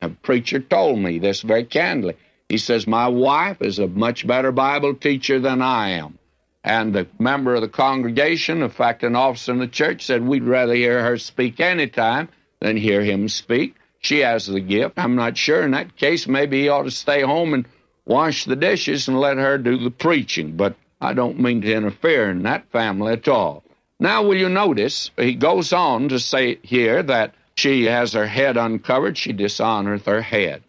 A 0.00 0.08
preacher 0.08 0.60
told 0.60 1.00
me 1.00 1.18
this 1.18 1.42
very 1.42 1.64
candidly. 1.64 2.16
He 2.48 2.58
says, 2.58 2.86
My 2.86 3.08
wife 3.08 3.62
is 3.62 3.78
a 3.78 3.86
much 3.86 4.26
better 4.26 4.52
Bible 4.52 4.94
teacher 4.94 5.40
than 5.40 5.62
I 5.62 5.90
am. 5.90 6.18
And 6.62 6.94
the 6.94 7.06
member 7.18 7.54
of 7.54 7.62
the 7.62 7.68
congregation, 7.68 8.62
in 8.62 8.70
fact, 8.70 9.02
an 9.02 9.16
officer 9.16 9.52
in 9.52 9.58
the 9.58 9.66
church, 9.66 10.04
said, 10.04 10.26
We'd 10.26 10.44
rather 10.44 10.74
hear 10.74 11.02
her 11.02 11.18
speak 11.18 11.60
any 11.60 11.86
time 11.86 12.28
than 12.60 12.76
hear 12.76 13.02
him 13.02 13.28
speak. 13.28 13.76
She 14.00 14.18
has 14.20 14.46
the 14.46 14.60
gift. 14.60 14.98
I'm 14.98 15.16
not 15.16 15.36
sure. 15.36 15.62
In 15.62 15.70
that 15.70 15.96
case, 15.96 16.26
maybe 16.26 16.62
he 16.62 16.68
ought 16.68 16.82
to 16.82 16.90
stay 16.90 17.22
home 17.22 17.54
and 17.54 17.66
wash 18.04 18.44
the 18.44 18.56
dishes 18.56 19.08
and 19.08 19.18
let 19.18 19.38
her 19.38 19.56
do 19.56 19.78
the 19.78 19.90
preaching. 19.90 20.56
But 20.56 20.76
I 21.00 21.14
don't 21.14 21.40
mean 21.40 21.62
to 21.62 21.72
interfere 21.72 22.30
in 22.30 22.42
that 22.42 22.70
family 22.70 23.14
at 23.14 23.28
all. 23.28 23.64
Now, 23.98 24.22
will 24.22 24.36
you 24.36 24.48
notice, 24.48 25.10
he 25.16 25.34
goes 25.34 25.72
on 25.72 26.08
to 26.10 26.18
say 26.18 26.58
here 26.62 27.02
that 27.02 27.34
she 27.56 27.84
has 27.84 28.12
her 28.12 28.26
head 28.26 28.56
uncovered, 28.56 29.16
she 29.16 29.32
dishonoreth 29.32 30.04
her 30.04 30.20
head. 30.20 30.62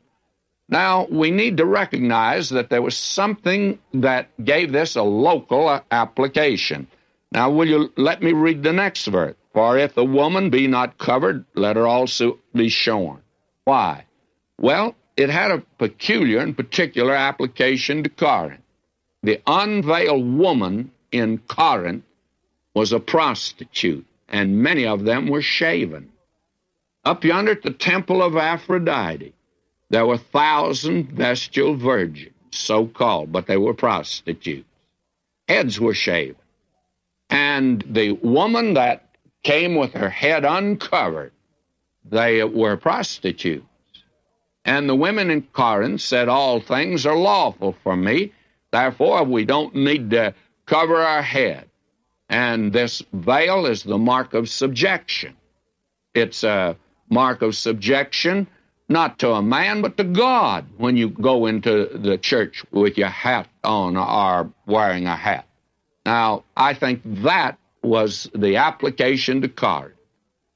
Now, 0.67 1.05
we 1.05 1.29
need 1.29 1.57
to 1.57 1.65
recognize 1.65 2.49
that 2.49 2.69
there 2.69 2.81
was 2.81 2.97
something 2.97 3.77
that 3.93 4.29
gave 4.43 4.71
this 4.71 4.95
a 4.95 5.03
local 5.03 5.67
uh, 5.67 5.81
application. 5.91 6.87
Now, 7.31 7.51
will 7.51 7.67
you 7.67 7.93
let 7.97 8.23
me 8.23 8.33
read 8.33 8.63
the 8.63 8.73
next 8.73 9.05
verse? 9.05 9.35
For 9.53 9.77
if 9.77 9.93
the 9.93 10.03
woman 10.03 10.49
be 10.49 10.67
not 10.67 10.97
covered, 10.97 11.45
let 11.53 11.75
her 11.75 11.87
also 11.87 12.39
be 12.53 12.69
shorn. 12.69 13.21
Why? 13.63 14.05
Well, 14.59 14.95
it 15.15 15.29
had 15.29 15.51
a 15.51 15.63
peculiar 15.77 16.39
and 16.39 16.57
particular 16.57 17.13
application 17.13 18.03
to 18.03 18.09
Corinth. 18.09 18.61
The 19.23 19.41
unveiled 19.47 20.37
woman 20.37 20.91
in 21.11 21.37
Corinth 21.47 22.03
was 22.73 22.91
a 22.91 22.99
prostitute, 22.99 24.05
and 24.27 24.61
many 24.61 24.85
of 24.85 25.05
them 25.05 25.27
were 25.27 25.41
shaven. 25.41 26.11
Up 27.05 27.23
yonder 27.23 27.51
at 27.51 27.61
the 27.61 27.71
temple 27.71 28.21
of 28.21 28.35
Aphrodite, 28.35 29.34
there 29.89 30.05
were 30.05 30.17
thousand 30.17 31.11
vestal 31.11 31.75
virgins, 31.75 32.33
so 32.51 32.87
called, 32.87 33.31
but 33.31 33.47
they 33.47 33.57
were 33.57 33.73
prostitutes. 33.73 34.67
Heads 35.47 35.79
were 35.79 35.93
shaved. 35.93 36.37
And 37.29 37.83
the 37.87 38.13
woman 38.13 38.73
that 38.75 39.09
came 39.43 39.75
with 39.75 39.93
her 39.93 40.09
head 40.09 40.43
uncovered 40.45 41.31
they 42.09 42.43
were 42.43 42.77
prostitutes. 42.77 43.65
And 44.63 44.89
the 44.89 44.95
women 44.95 45.29
in 45.29 45.43
Corinth 45.43 46.01
said, 46.01 46.27
All 46.27 46.59
things 46.59 47.05
are 47.05 47.17
lawful 47.17 47.75
for 47.83 47.95
me, 47.95 48.31
therefore 48.71 49.23
we 49.23 49.45
don't 49.45 49.75
need 49.75 50.09
to 50.11 50.33
cover 50.65 50.97
our 50.97 51.21
head. 51.21 51.69
And 52.29 52.73
this 52.73 53.03
veil 53.13 53.65
is 53.65 53.83
the 53.83 53.97
mark 53.97 54.33
of 54.33 54.49
subjection. 54.49 55.35
It's 56.13 56.43
a 56.43 56.75
mark 57.09 57.41
of 57.41 57.55
subjection 57.55 58.47
not 58.87 59.19
to 59.19 59.31
a 59.31 59.41
man, 59.41 59.81
but 59.81 59.97
to 59.97 60.03
God 60.03 60.65
when 60.77 60.97
you 60.97 61.09
go 61.09 61.45
into 61.45 61.89
the 61.93 62.17
church 62.17 62.63
with 62.71 62.97
your 62.97 63.09
hat 63.09 63.47
on 63.63 63.97
or 63.97 64.51
wearing 64.65 65.07
a 65.07 65.15
hat. 65.15 65.47
Now, 66.05 66.43
I 66.55 66.73
think 66.73 67.01
that 67.23 67.57
was 67.81 68.29
the 68.35 68.57
application 68.57 69.41
to 69.41 69.49
card. 69.49 69.95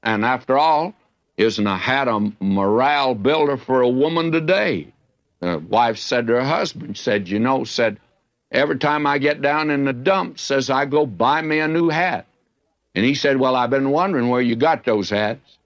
And 0.04 0.24
after 0.24 0.58
all, 0.58 0.94
isn't 1.38 1.66
a 1.66 1.78
hat 1.78 2.08
a 2.08 2.32
morale 2.40 3.16
builder 3.16 3.58
for 3.58 3.82
a 3.82 3.90
woman 3.90 4.32
today? 4.32 4.94
The 5.40 5.58
wife 5.58 5.98
said 5.98 6.28
to 6.28 6.34
her 6.34 6.44
husband, 6.44 6.98
said, 6.98 7.30
you 7.30 7.40
know, 7.40 7.64
said, 7.64 8.00
every 8.52 8.78
time 8.78 9.08
I 9.08 9.18
get 9.18 9.42
down 9.42 9.70
in 9.72 9.86
the 9.86 9.94
dumps, 9.94 10.42
says 10.42 10.70
I 10.70 10.86
go 10.86 11.06
buy 11.06 11.42
me 11.42 11.60
a 11.60 11.68
new 11.68 11.90
hat. 11.90 12.26
And 12.94 13.06
he 13.06 13.16
said, 13.16 13.38
well, 13.38 13.56
I've 13.56 13.70
been 13.70 13.92
wondering 13.92 14.30
where 14.30 14.42
you 14.42 14.56
got 14.56 14.84
those 14.84 15.10
hats. 15.10 15.58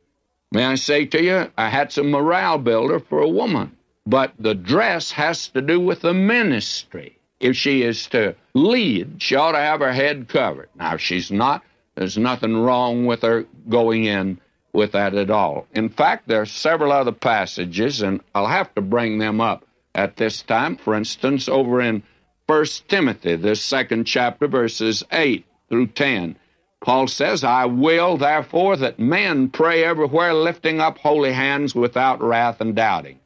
May 0.53 0.65
I 0.65 0.75
say 0.75 1.07
to 1.07 1.19
you, 1.19 1.51
a 1.57 1.67
hat's 1.67 1.98
a 1.98 2.03
morale 2.03 2.60
builder 2.60 3.00
for 3.00 3.19
a 3.22 3.27
woman. 3.27 3.75
But 4.05 4.33
the 4.38 4.53
dress 4.53 5.10
has 5.13 5.48
to 5.48 5.62
do 5.63 5.79
with 5.79 6.01
the 6.01 6.13
ministry. 6.13 7.17
If 7.39 7.55
she 7.55 7.81
is 7.81 8.05
to 8.07 8.36
lead, 8.53 9.15
she 9.17 9.36
ought 9.36 9.53
to 9.53 9.57
have 9.57 9.79
her 9.79 9.91
head 9.91 10.27
covered. 10.27 10.69
Now, 10.75 10.93
if 10.93 11.01
she's 11.01 11.31
not, 11.31 11.63
there's 11.95 12.19
nothing 12.19 12.55
wrong 12.55 13.07
with 13.07 13.24
her 13.24 13.48
going 13.67 14.03
in 14.03 14.39
with 14.74 14.91
that 14.91 15.15
at 15.15 15.31
all. 15.31 15.65
In 15.74 15.89
fact, 15.89 16.27
there 16.27 16.41
are 16.41 16.45
several 16.45 16.91
other 16.91 17.12
passages, 17.12 18.03
and 18.03 18.22
I'll 18.36 18.45
have 18.45 18.75
to 18.75 18.81
bring 18.81 19.17
them 19.17 19.41
up 19.41 19.65
at 19.95 20.17
this 20.17 20.43
time. 20.43 20.77
For 20.77 20.93
instance, 20.93 21.50
over 21.50 21.81
in 21.81 22.03
1 22.45 22.65
Timothy, 22.88 23.38
the 23.38 23.55
second 23.55 24.05
chapter, 24.05 24.48
verses 24.48 25.03
8 25.12 25.45
through 25.69 25.88
10, 25.88 26.36
Paul 26.83 27.07
says, 27.07 27.45
I 27.45 27.65
will 27.65 28.17
therefore 28.17 28.75
that 28.75 28.99
men 28.99 29.47
pray 29.49 29.85
everywhere, 29.85 30.33
lifting 30.33 30.81
up 30.81 30.97
holy 30.97 31.31
hands 31.31 31.73
without 31.73 32.21
wrath 32.21 32.59
and 32.59 32.75
doubting. 32.75 33.19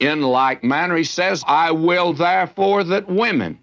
In 0.00 0.22
like 0.22 0.64
manner, 0.64 0.96
he 0.96 1.04
says, 1.04 1.44
I 1.46 1.72
will 1.72 2.14
therefore 2.14 2.84
that 2.84 3.06
women 3.06 3.58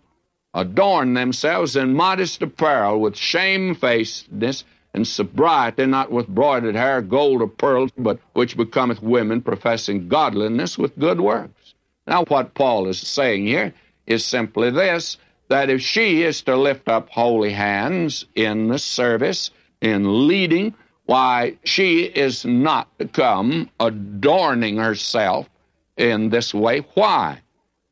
adorn 0.53 1.15
themselves 1.15 1.75
in 1.75 1.95
modest 1.95 2.43
apparel 2.43 2.99
with 3.01 3.15
shamefacedness 3.17 4.65
and 4.93 5.07
sobriety, 5.07 5.87
not 5.87 6.11
with 6.11 6.27
broidered 6.27 6.75
hair, 6.75 7.01
gold, 7.01 7.41
or 7.41 7.47
pearls, 7.47 7.89
but 7.97 8.19
which 8.33 8.55
becometh 8.55 9.01
women 9.01 9.41
professing 9.41 10.07
godliness 10.07 10.77
with 10.77 10.99
good 10.99 11.19
works. 11.19 11.73
Now, 12.05 12.23
what 12.25 12.53
Paul 12.53 12.87
is 12.87 12.99
saying 12.99 13.47
here 13.47 13.73
is 14.05 14.23
simply 14.23 14.69
this 14.69 15.17
that 15.49 15.69
if 15.69 15.81
she 15.81 16.23
is 16.23 16.41
to 16.43 16.55
lift 16.55 16.87
up 16.87 17.09
holy 17.09 17.51
hands 17.51 18.25
in 18.35 18.67
the 18.67 18.79
service, 18.79 19.51
in 19.81 20.27
leading, 20.27 20.73
why, 21.05 21.57
she 21.63 22.03
is 22.03 22.45
not 22.45 22.87
to 22.99 23.07
come 23.07 23.69
adorning 23.79 24.77
herself 24.77 25.49
in 25.97 26.29
this 26.29 26.53
way. 26.53 26.79
Why? 26.93 27.41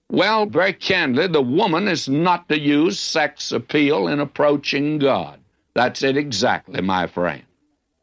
Well, 0.09 0.45
very 0.45 0.73
candidly, 0.73 1.27
the 1.27 1.41
woman 1.41 1.87
is 1.87 2.09
not 2.09 2.49
to 2.49 2.59
use 2.59 2.99
sex 2.99 3.51
appeal 3.51 4.07
in 4.07 4.19
approaching 4.19 4.99
God. 4.99 5.39
That's 5.73 6.03
it 6.03 6.17
exactly, 6.17 6.81
my 6.81 7.07
friend. 7.07 7.43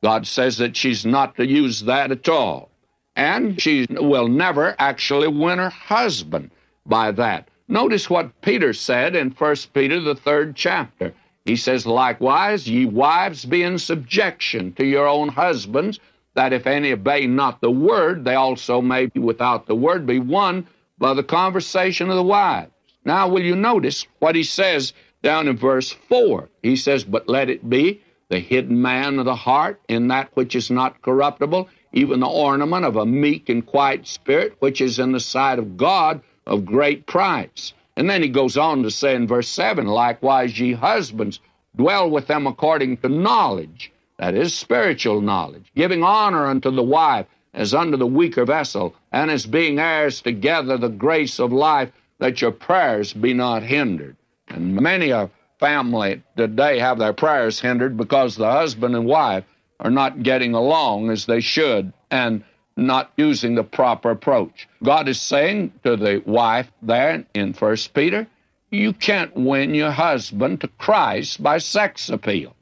God 0.02 0.26
says 0.26 0.58
that 0.58 0.76
she's 0.76 1.04
not 1.04 1.36
to 1.36 1.46
use 1.46 1.82
that 1.82 2.10
at 2.10 2.28
all. 2.28 2.70
And 3.16 3.60
she 3.60 3.86
will 3.90 4.28
never 4.28 4.76
actually 4.78 5.28
win 5.28 5.58
her 5.58 5.70
husband 5.70 6.50
by 6.86 7.10
that. 7.12 7.48
Notice 7.68 8.08
what 8.08 8.40
Peter 8.40 8.72
said 8.72 9.14
in 9.14 9.30
1 9.30 9.56
Peter, 9.74 10.00
the 10.00 10.14
third 10.14 10.56
chapter. 10.56 11.12
He 11.44 11.54
says, 11.56 11.86
Likewise, 11.86 12.66
ye 12.66 12.86
wives, 12.86 13.44
be 13.44 13.62
in 13.62 13.78
subjection 13.78 14.72
to 14.74 14.86
your 14.86 15.06
own 15.06 15.28
husbands, 15.28 16.00
that 16.34 16.54
if 16.54 16.66
any 16.66 16.92
obey 16.92 17.26
not 17.26 17.60
the 17.60 17.70
word, 17.70 18.24
they 18.24 18.34
also 18.34 18.80
may, 18.80 19.10
without 19.14 19.66
the 19.66 19.74
word, 19.74 20.06
be 20.06 20.18
won 20.18 20.66
by 20.98 21.12
the 21.12 21.22
conversation 21.22 22.08
of 22.08 22.16
the 22.16 22.22
wives. 22.22 22.72
Now, 23.04 23.28
will 23.28 23.42
you 23.42 23.54
notice 23.54 24.06
what 24.18 24.34
he 24.34 24.44
says 24.44 24.94
down 25.22 25.48
in 25.48 25.56
verse 25.56 25.92
4. 26.08 26.48
He 26.62 26.76
says, 26.76 27.04
But 27.04 27.28
let 27.28 27.50
it 27.50 27.68
be 27.68 28.02
the 28.28 28.38
hidden 28.38 28.80
man 28.80 29.18
of 29.18 29.24
the 29.24 29.34
heart 29.34 29.80
in 29.88 30.08
that 30.08 30.30
which 30.34 30.54
is 30.54 30.70
not 30.70 31.02
corruptible, 31.02 31.68
even 31.92 32.20
the 32.20 32.26
ornament 32.26 32.84
of 32.84 32.96
a 32.96 33.06
meek 33.06 33.48
and 33.48 33.64
quiet 33.64 34.06
spirit, 34.06 34.56
which 34.60 34.80
is 34.80 34.98
in 34.98 35.12
the 35.12 35.20
sight 35.20 35.58
of 35.58 35.76
God 35.76 36.20
of 36.48 36.64
great 36.64 37.06
price. 37.06 37.72
And 37.96 38.08
then 38.08 38.22
he 38.22 38.28
goes 38.28 38.56
on 38.56 38.82
to 38.82 38.90
say 38.90 39.14
in 39.14 39.26
verse 39.26 39.48
7 39.48 39.86
likewise, 39.86 40.58
ye 40.58 40.72
husbands, 40.72 41.40
dwell 41.76 42.10
with 42.10 42.26
them 42.26 42.46
according 42.46 42.96
to 42.98 43.08
knowledge, 43.08 43.92
that 44.18 44.34
is, 44.34 44.54
spiritual 44.54 45.20
knowledge, 45.20 45.70
giving 45.76 46.02
honor 46.02 46.46
unto 46.46 46.70
the 46.70 46.82
wife 46.82 47.26
as 47.54 47.74
unto 47.74 47.96
the 47.96 48.06
weaker 48.06 48.44
vessel, 48.44 48.94
and 49.12 49.30
as 49.30 49.46
being 49.46 49.78
heirs 49.78 50.20
together 50.20 50.76
the 50.76 50.88
grace 50.88 51.38
of 51.38 51.52
life, 51.52 51.90
that 52.18 52.40
your 52.40 52.50
prayers 52.50 53.12
be 53.12 53.32
not 53.32 53.62
hindered. 53.62 54.16
And 54.48 54.74
many 54.74 55.10
a 55.10 55.30
family 55.58 56.22
today 56.36 56.78
have 56.78 56.98
their 56.98 57.12
prayers 57.12 57.60
hindered 57.60 57.96
because 57.96 58.36
the 58.36 58.50
husband 58.50 58.94
and 58.94 59.06
wife 59.06 59.44
are 59.80 59.90
not 59.90 60.22
getting 60.22 60.54
along 60.54 61.10
as 61.10 61.26
they 61.26 61.40
should 61.40 61.92
and 62.10 62.44
not 62.78 63.12
using 63.16 63.54
the 63.54 63.64
proper 63.64 64.10
approach. 64.10 64.68
God 64.82 65.08
is 65.08 65.20
saying 65.20 65.72
to 65.84 65.96
the 65.96 66.22
wife 66.24 66.70
there 66.80 67.24
in 67.34 67.52
First 67.52 67.92
Peter, 67.92 68.26
you 68.70 68.92
can't 68.92 69.34
win 69.34 69.74
your 69.74 69.90
husband 69.90 70.60
to 70.60 70.68
Christ 70.68 71.42
by 71.42 71.58
sex 71.58 72.08
appeal. 72.08 72.54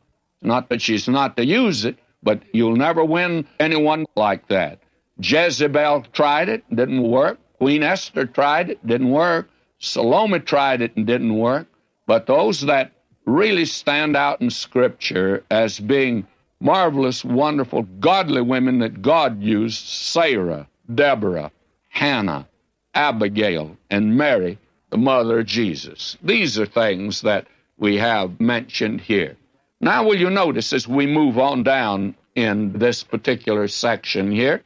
Not 0.43 0.69
that 0.69 0.81
she's 0.81 1.09
not 1.09 1.37
to 1.37 1.45
use 1.45 1.85
it, 1.85 1.99
but 2.23 2.43
you'll 2.53 2.77
never 2.77 3.05
win 3.05 3.47
anyone 3.61 4.07
like 4.17 4.49
that. 4.49 4.81
Jezebel 5.21 6.03
tried 6.13 6.49
it, 6.49 6.65
didn't 6.75 7.03
work. 7.03 7.39
Queen 7.59 7.83
Esther 7.83 8.27
tried 8.27 8.71
it, 8.71 8.87
didn't 8.87 9.11
work. 9.11 9.49
Salome 9.79 10.41
tried 10.41 10.83
it 10.83 10.97
and 10.97 11.07
didn't 11.07 11.37
work. 11.37 11.67
But 12.07 12.27
those 12.27 12.63
that 12.63 12.93
really 13.25 13.65
stand 13.65 14.17
out 14.17 14.41
in 14.41 14.51
Scripture 14.51 15.45
as 15.51 15.81
being 15.81 16.27
marvelous, 16.61 17.25
wonderful, 17.25 17.83
godly 18.01 18.43
women 18.43 18.79
that 18.81 19.03
God 19.03 19.43
used 19.43 19.87
Sarah, 19.87 20.69
Deborah, 20.95 21.51
Hannah, 21.89 22.49
Abigail, 22.95 23.77
and 23.91 24.17
Mary, 24.17 24.59
the 24.91 24.99
mother 24.99 25.41
of 25.41 25.47
Jesus. 25.47 26.17
These 26.23 26.59
are 26.59 26.67
things 26.67 27.23
that 27.23 27.47
we 27.77 27.97
have 27.97 28.41
mentioned 28.41 29.01
here. 29.01 29.37
Now, 29.81 30.05
will 30.05 30.19
you 30.19 30.31
notice 30.31 30.73
as 30.73 30.89
we 30.89 31.07
move 31.07 31.39
on 31.39 31.63
down 31.63 32.15
in 32.35 32.73
this 32.73 33.03
particular 33.03 33.69
section 33.69 34.31
here, 34.31 34.63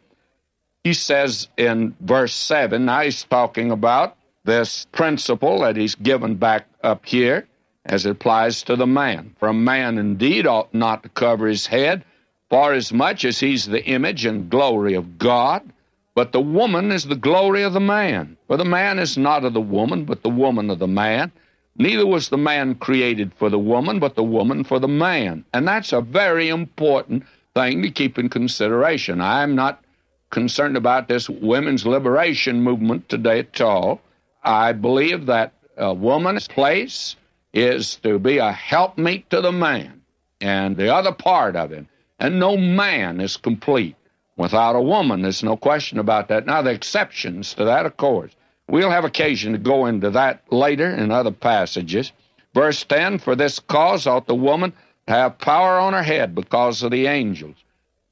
he 0.84 0.94
says 0.94 1.48
in 1.56 1.94
verse 2.00 2.32
7, 2.32 2.84
now 2.84 3.02
he's 3.02 3.24
talking 3.24 3.70
about 3.70 4.16
this 4.44 4.86
principle 4.92 5.60
that 5.60 5.76
he's 5.76 5.94
given 5.96 6.36
back 6.36 6.66
up 6.82 7.04
here 7.04 7.46
as 7.90 8.06
it 8.06 8.10
applies 8.10 8.62
to 8.62 8.76
the 8.76 8.86
man. 8.86 9.34
For 9.40 9.48
a 9.48 9.54
man 9.54 9.98
indeed 9.98 10.46
ought 10.46 10.72
not 10.72 11.02
to 11.02 11.08
cover 11.08 11.48
his 11.48 11.66
head, 11.66 12.04
for 12.48 12.72
as 12.72 12.92
much 12.92 13.24
as 13.24 13.40
he's 13.40 13.66
the 13.66 13.84
image 13.84 14.24
and 14.24 14.48
glory 14.48 14.94
of 14.94 15.18
God, 15.18 15.72
but 16.14 16.30
the 16.30 16.40
woman 16.40 16.92
is 16.92 17.04
the 17.04 17.16
glory 17.16 17.62
of 17.64 17.72
the 17.72 17.80
man. 17.80 18.36
For 18.46 18.56
the 18.56 18.64
man 18.64 19.00
is 19.00 19.18
not 19.18 19.44
of 19.44 19.54
the 19.54 19.60
woman, 19.60 20.04
but 20.04 20.22
the 20.22 20.30
woman 20.30 20.70
of 20.70 20.78
the 20.78 20.86
man. 20.86 21.32
Neither 21.76 22.06
was 22.06 22.28
the 22.28 22.38
man 22.38 22.76
created 22.76 23.32
for 23.34 23.48
the 23.50 23.58
woman, 23.58 23.98
but 23.98 24.14
the 24.14 24.22
woman 24.22 24.62
for 24.62 24.78
the 24.78 24.88
man. 24.88 25.44
And 25.52 25.66
that's 25.66 25.92
a 25.92 26.00
very 26.00 26.48
important 26.48 27.24
thing 27.54 27.82
to 27.82 27.90
keep 27.90 28.18
in 28.18 28.28
consideration. 28.28 29.20
I'm 29.20 29.56
not 29.56 29.82
concerned 30.30 30.76
about 30.76 31.08
this 31.08 31.28
women's 31.28 31.86
liberation 31.86 32.62
movement 32.62 33.08
today 33.08 33.40
at 33.40 33.60
all. 33.60 34.00
I 34.44 34.72
believe 34.72 35.26
that 35.26 35.54
a 35.76 35.92
woman's 35.92 36.46
place 36.46 37.16
is 37.52 37.96
to 37.96 38.18
be 38.18 38.38
a 38.38 38.52
helpmeet 38.52 39.28
to 39.30 39.40
the 39.40 39.52
man 39.52 40.00
and 40.40 40.76
the 40.76 40.94
other 40.94 41.12
part 41.12 41.56
of 41.56 41.70
him. 41.70 41.88
And 42.18 42.38
no 42.38 42.56
man 42.56 43.20
is 43.20 43.36
complete 43.36 43.96
without 44.36 44.76
a 44.76 44.80
woman. 44.80 45.22
There's 45.22 45.42
no 45.42 45.56
question 45.56 45.98
about 45.98 46.28
that. 46.28 46.46
Now, 46.46 46.62
the 46.62 46.70
exceptions 46.70 47.54
to 47.54 47.64
that, 47.64 47.86
of 47.86 47.96
course. 47.96 48.32
We'll 48.68 48.90
have 48.90 49.04
occasion 49.04 49.52
to 49.52 49.58
go 49.58 49.86
into 49.86 50.10
that 50.10 50.44
later 50.52 50.88
in 50.88 51.10
other 51.10 51.32
passages. 51.32 52.12
Verse 52.54 52.84
10 52.84 53.18
For 53.18 53.34
this 53.34 53.58
cause 53.58 54.06
ought 54.06 54.26
the 54.26 54.34
woman 54.34 54.72
to 55.06 55.12
have 55.12 55.38
power 55.38 55.78
on 55.78 55.92
her 55.92 56.02
head 56.02 56.34
because 56.34 56.82
of 56.82 56.90
the 56.90 57.06
angels. 57.06 57.56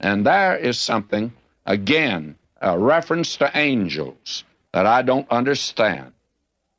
And 0.00 0.26
there 0.26 0.56
is 0.56 0.78
something, 0.78 1.32
again, 1.66 2.36
a 2.60 2.78
reference 2.78 3.36
to 3.36 3.50
angels 3.54 4.44
that 4.72 4.86
I 4.86 5.02
don't 5.02 5.30
understand. 5.30 6.12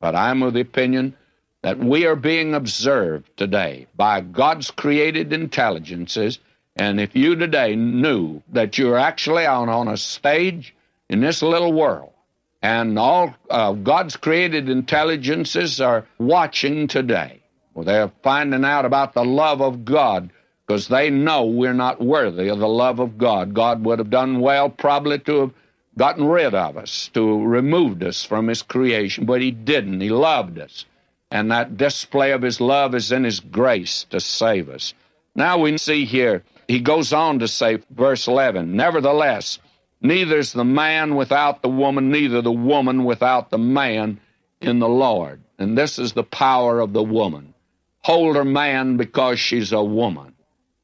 But 0.01 0.15
I'm 0.15 0.43
of 0.43 0.53
the 0.53 0.61
opinion 0.61 1.15
that 1.61 1.77
we 1.79 2.05
are 2.05 2.15
being 2.15 2.53
observed 2.53 3.29
today 3.35 3.87
by 3.95 4.21
God's 4.21 4.71
created 4.71 5.33
intelligences. 5.33 6.39
And 6.75 7.01
if 7.01 7.15
you 7.15 7.35
today 7.35 7.75
knew 7.75 8.41
that 8.53 8.77
you're 8.77 8.97
actually 8.97 9.45
on, 9.45 9.67
on 9.67 9.87
a 9.87 9.97
stage 9.97 10.73
in 11.09 11.19
this 11.19 11.41
little 11.41 11.73
world, 11.73 12.13
and 12.61 12.97
all 12.99 13.33
uh, 13.49 13.73
God's 13.73 14.15
created 14.15 14.69
intelligences 14.69 15.81
are 15.81 16.05
watching 16.17 16.87
today, 16.87 17.41
well, 17.73 17.85
they're 17.85 18.11
finding 18.23 18.65
out 18.65 18.85
about 18.85 19.13
the 19.13 19.25
love 19.25 19.61
of 19.61 19.85
God 19.85 20.31
because 20.65 20.87
they 20.87 21.09
know 21.09 21.45
we're 21.45 21.73
not 21.73 22.01
worthy 22.01 22.49
of 22.49 22.59
the 22.59 22.67
love 22.67 22.99
of 22.99 23.17
God. 23.17 23.53
God 23.53 23.83
would 23.85 23.99
have 23.99 24.09
done 24.09 24.39
well 24.39 24.69
probably 24.69 25.19
to 25.19 25.39
have 25.39 25.51
gotten 25.97 26.25
rid 26.25 26.53
of 26.53 26.77
us, 26.77 27.09
to 27.13 27.43
removed 27.43 28.03
us 28.03 28.23
from 28.23 28.47
His 28.47 28.61
creation, 28.61 29.25
but 29.25 29.41
He 29.41 29.51
didn't. 29.51 29.99
He 29.99 30.09
loved 30.09 30.59
us. 30.59 30.85
And 31.31 31.51
that 31.51 31.77
display 31.77 32.31
of 32.31 32.41
his 32.41 32.59
love 32.59 32.95
is 32.95 33.11
in 33.11 33.23
his 33.23 33.39
grace 33.39 34.05
to 34.09 34.19
save 34.19 34.69
us. 34.69 34.93
Now 35.35 35.59
we 35.59 35.77
see 35.77 36.05
here, 36.05 36.43
he 36.67 36.79
goes 36.79 37.13
on 37.13 37.39
to 37.39 37.47
say, 37.47 37.79
verse 37.91 38.27
11, 38.27 38.75
Nevertheless, 38.75 39.59
neither 40.01 40.39
is 40.39 40.53
the 40.53 40.65
man 40.65 41.15
without 41.15 41.61
the 41.61 41.69
woman, 41.69 42.09
neither 42.09 42.41
the 42.41 42.51
woman 42.51 43.03
without 43.05 43.49
the 43.49 43.57
man 43.57 44.19
in 44.61 44.79
the 44.79 44.89
Lord. 44.89 45.41
And 45.57 45.77
this 45.77 45.99
is 45.99 46.13
the 46.13 46.23
power 46.23 46.79
of 46.79 46.93
the 46.93 47.03
woman. 47.03 47.53
Hold 48.01 48.35
her 48.35 48.45
man 48.45 48.97
because 48.97 49.39
she's 49.39 49.71
a 49.71 49.83
woman. 49.83 50.33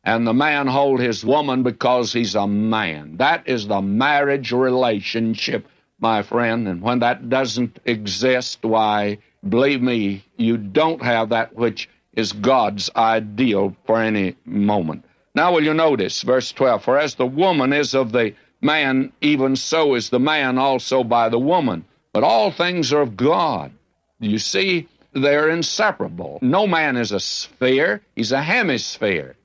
And 0.03 0.27
the 0.27 0.33
man 0.33 0.67
hold 0.67 0.99
his 0.99 1.25
woman 1.25 1.63
because 1.63 2.13
he's 2.13 2.35
a 2.35 2.45
man. 2.45 3.17
That 3.17 3.47
is 3.47 3.67
the 3.67 3.81
marriage 3.81 4.51
relationship, 4.51 5.67
my 5.99 6.21
friend. 6.21 6.67
And 6.67 6.81
when 6.81 6.99
that 6.99 7.29
doesn't 7.29 7.79
exist, 7.85 8.59
why, 8.61 9.17
Believe 9.47 9.81
me, 9.81 10.23
you 10.37 10.57
don't 10.57 11.01
have 11.01 11.29
that 11.29 11.55
which 11.55 11.87
is 12.13 12.31
God's 12.31 12.89
ideal 12.95 13.75
for 13.85 14.01
any 14.01 14.35
moment. 14.45 15.05
Now, 15.35 15.53
will 15.53 15.63
you 15.63 15.73
notice 15.73 16.21
verse 16.21 16.51
12? 16.51 16.83
For 16.83 16.97
as 16.97 17.15
the 17.15 17.25
woman 17.25 17.73
is 17.73 17.93
of 17.93 18.11
the 18.11 18.33
man, 18.61 19.11
even 19.21 19.55
so 19.55 19.93
is 19.95 20.09
the 20.09 20.19
man 20.19 20.57
also 20.57 21.03
by 21.03 21.29
the 21.29 21.39
woman. 21.39 21.85
But 22.13 22.23
all 22.23 22.51
things 22.51 22.93
are 22.93 23.01
of 23.01 23.17
God. 23.17 23.71
You 24.19 24.39
see, 24.39 24.87
they're 25.13 25.49
inseparable. 25.49 26.39
No 26.41 26.65
man 26.65 26.97
is 26.97 27.11
a 27.11 27.19
sphere, 27.19 28.01
he's 28.15 28.31
a 28.31 28.41
hemisphere. 28.41 29.35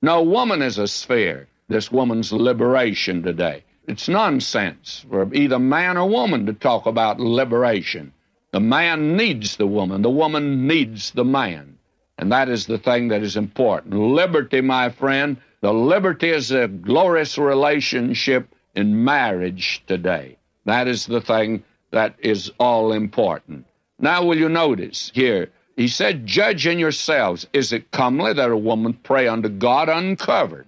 No 0.00 0.22
woman 0.22 0.62
is 0.62 0.78
a 0.78 0.88
sphere. 0.88 1.48
This 1.68 1.92
woman's 1.92 2.32
liberation 2.32 3.22
today. 3.22 3.64
It's 3.86 4.08
nonsense 4.08 5.04
for 5.08 5.32
either 5.34 5.58
man 5.58 5.96
or 5.96 6.08
woman 6.08 6.46
to 6.46 6.52
talk 6.52 6.86
about 6.86 7.20
liberation. 7.20 8.12
The 8.52 8.60
man 8.60 9.16
needs 9.16 9.56
the 9.56 9.66
woman, 9.66 10.02
the 10.02 10.10
woman 10.10 10.66
needs 10.66 11.12
the 11.12 11.24
man. 11.24 11.78
And 12.18 12.32
that 12.32 12.48
is 12.48 12.66
the 12.66 12.78
thing 12.78 13.08
that 13.08 13.22
is 13.22 13.36
important. 13.36 13.94
Liberty, 13.94 14.60
my 14.60 14.90
friend, 14.90 15.36
the 15.60 15.72
liberty 15.72 16.30
is 16.30 16.50
a 16.50 16.68
glorious 16.68 17.38
relationship 17.38 18.48
in 18.74 19.04
marriage 19.04 19.82
today. 19.86 20.36
That 20.64 20.88
is 20.88 21.06
the 21.06 21.20
thing 21.20 21.62
that 21.92 22.14
is 22.18 22.52
all 22.58 22.92
important. 22.92 23.66
Now, 23.98 24.24
will 24.24 24.36
you 24.36 24.48
notice 24.48 25.10
here? 25.14 25.50
He 25.76 25.88
said, 25.88 26.26
Judge 26.26 26.66
in 26.66 26.78
yourselves. 26.78 27.46
Is 27.52 27.72
it 27.72 27.90
comely 27.90 28.32
that 28.32 28.50
a 28.50 28.56
woman 28.56 28.94
pray 28.94 29.28
unto 29.28 29.48
God 29.48 29.88
uncovered? 29.88 30.66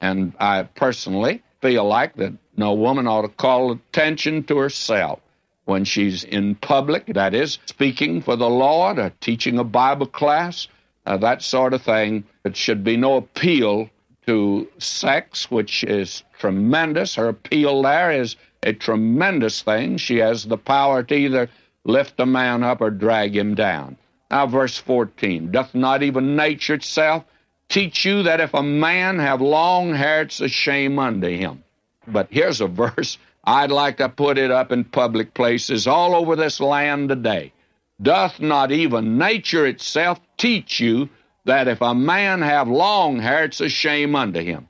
And 0.00 0.32
I 0.40 0.64
personally 0.64 1.42
feel 1.60 1.84
like 1.84 2.16
that 2.16 2.32
no 2.56 2.72
woman 2.74 3.06
ought 3.06 3.22
to 3.22 3.28
call 3.28 3.72
attention 3.72 4.44
to 4.44 4.58
herself 4.58 5.20
when 5.64 5.84
she's 5.84 6.24
in 6.24 6.54
public, 6.56 7.06
that 7.06 7.34
is, 7.34 7.58
speaking 7.66 8.20
for 8.20 8.36
the 8.36 8.48
Lord 8.48 8.98
or 8.98 9.12
teaching 9.20 9.58
a 9.58 9.64
Bible 9.64 10.06
class, 10.06 10.68
uh, 11.06 11.16
that 11.18 11.42
sort 11.42 11.74
of 11.74 11.82
thing. 11.82 12.24
It 12.44 12.56
should 12.56 12.84
be 12.84 12.96
no 12.96 13.16
appeal 13.16 13.88
to 14.26 14.68
sex, 14.78 15.50
which 15.50 15.84
is 15.84 16.22
tremendous. 16.38 17.14
Her 17.14 17.28
appeal 17.28 17.82
there 17.82 18.10
is 18.10 18.36
a 18.62 18.72
tremendous 18.72 19.62
thing. 19.62 19.96
She 19.98 20.18
has 20.18 20.44
the 20.44 20.56
power 20.56 21.02
to 21.02 21.14
either 21.14 21.48
lift 21.84 22.18
a 22.18 22.26
man 22.26 22.62
up 22.62 22.80
or 22.80 22.90
drag 22.90 23.36
him 23.36 23.54
down. 23.54 23.96
Now, 24.30 24.46
verse 24.46 24.78
14 24.78 25.50
Doth 25.50 25.74
not 25.74 26.02
even 26.02 26.36
nature 26.36 26.74
itself 26.74 27.24
teach 27.68 28.04
you 28.04 28.22
that 28.22 28.40
if 28.40 28.54
a 28.54 28.62
man 28.62 29.18
have 29.18 29.40
long 29.40 29.94
hair, 29.94 30.22
it's 30.22 30.40
a 30.40 30.48
shame 30.48 30.98
unto 30.98 31.28
him? 31.28 31.62
But 32.06 32.28
here's 32.30 32.60
a 32.60 32.66
verse 32.84 33.18
I'd 33.46 33.70
like 33.70 33.98
to 33.98 34.08
put 34.08 34.38
it 34.38 34.50
up 34.50 34.72
in 34.72 34.84
public 34.84 35.34
places 35.34 35.86
all 35.86 36.14
over 36.14 36.34
this 36.34 36.60
land 36.60 37.10
today. 37.10 37.52
Doth 38.00 38.40
not 38.40 38.72
even 38.72 39.18
nature 39.18 39.66
itself 39.66 40.20
teach 40.36 40.80
you 40.80 41.08
that 41.44 41.68
if 41.68 41.80
a 41.80 41.94
man 41.94 42.42
have 42.42 42.68
long 42.68 43.18
hair, 43.18 43.44
it's 43.44 43.60
a 43.60 43.68
shame 43.68 44.16
unto 44.16 44.40
him? 44.40 44.68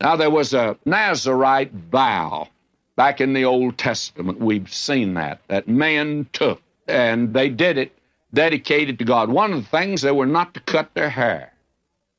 Now, 0.00 0.16
there 0.16 0.30
was 0.30 0.52
a 0.52 0.76
Nazarite 0.84 1.72
vow 1.72 2.48
back 2.96 3.20
in 3.20 3.32
the 3.32 3.44
Old 3.44 3.78
Testament. 3.78 4.40
We've 4.40 4.72
seen 4.72 5.14
that, 5.14 5.40
that 5.48 5.68
man 5.68 6.28
took 6.32 6.60
and 6.88 7.32
they 7.32 7.48
did 7.48 7.78
it 7.78 7.96
dedicated 8.34 8.98
to 8.98 9.04
God. 9.04 9.30
One 9.30 9.52
of 9.52 9.62
the 9.62 9.70
things, 9.70 10.02
they 10.02 10.12
were 10.12 10.26
not 10.26 10.54
to 10.54 10.60
cut 10.60 10.92
their 10.94 11.10
hair. 11.10 11.52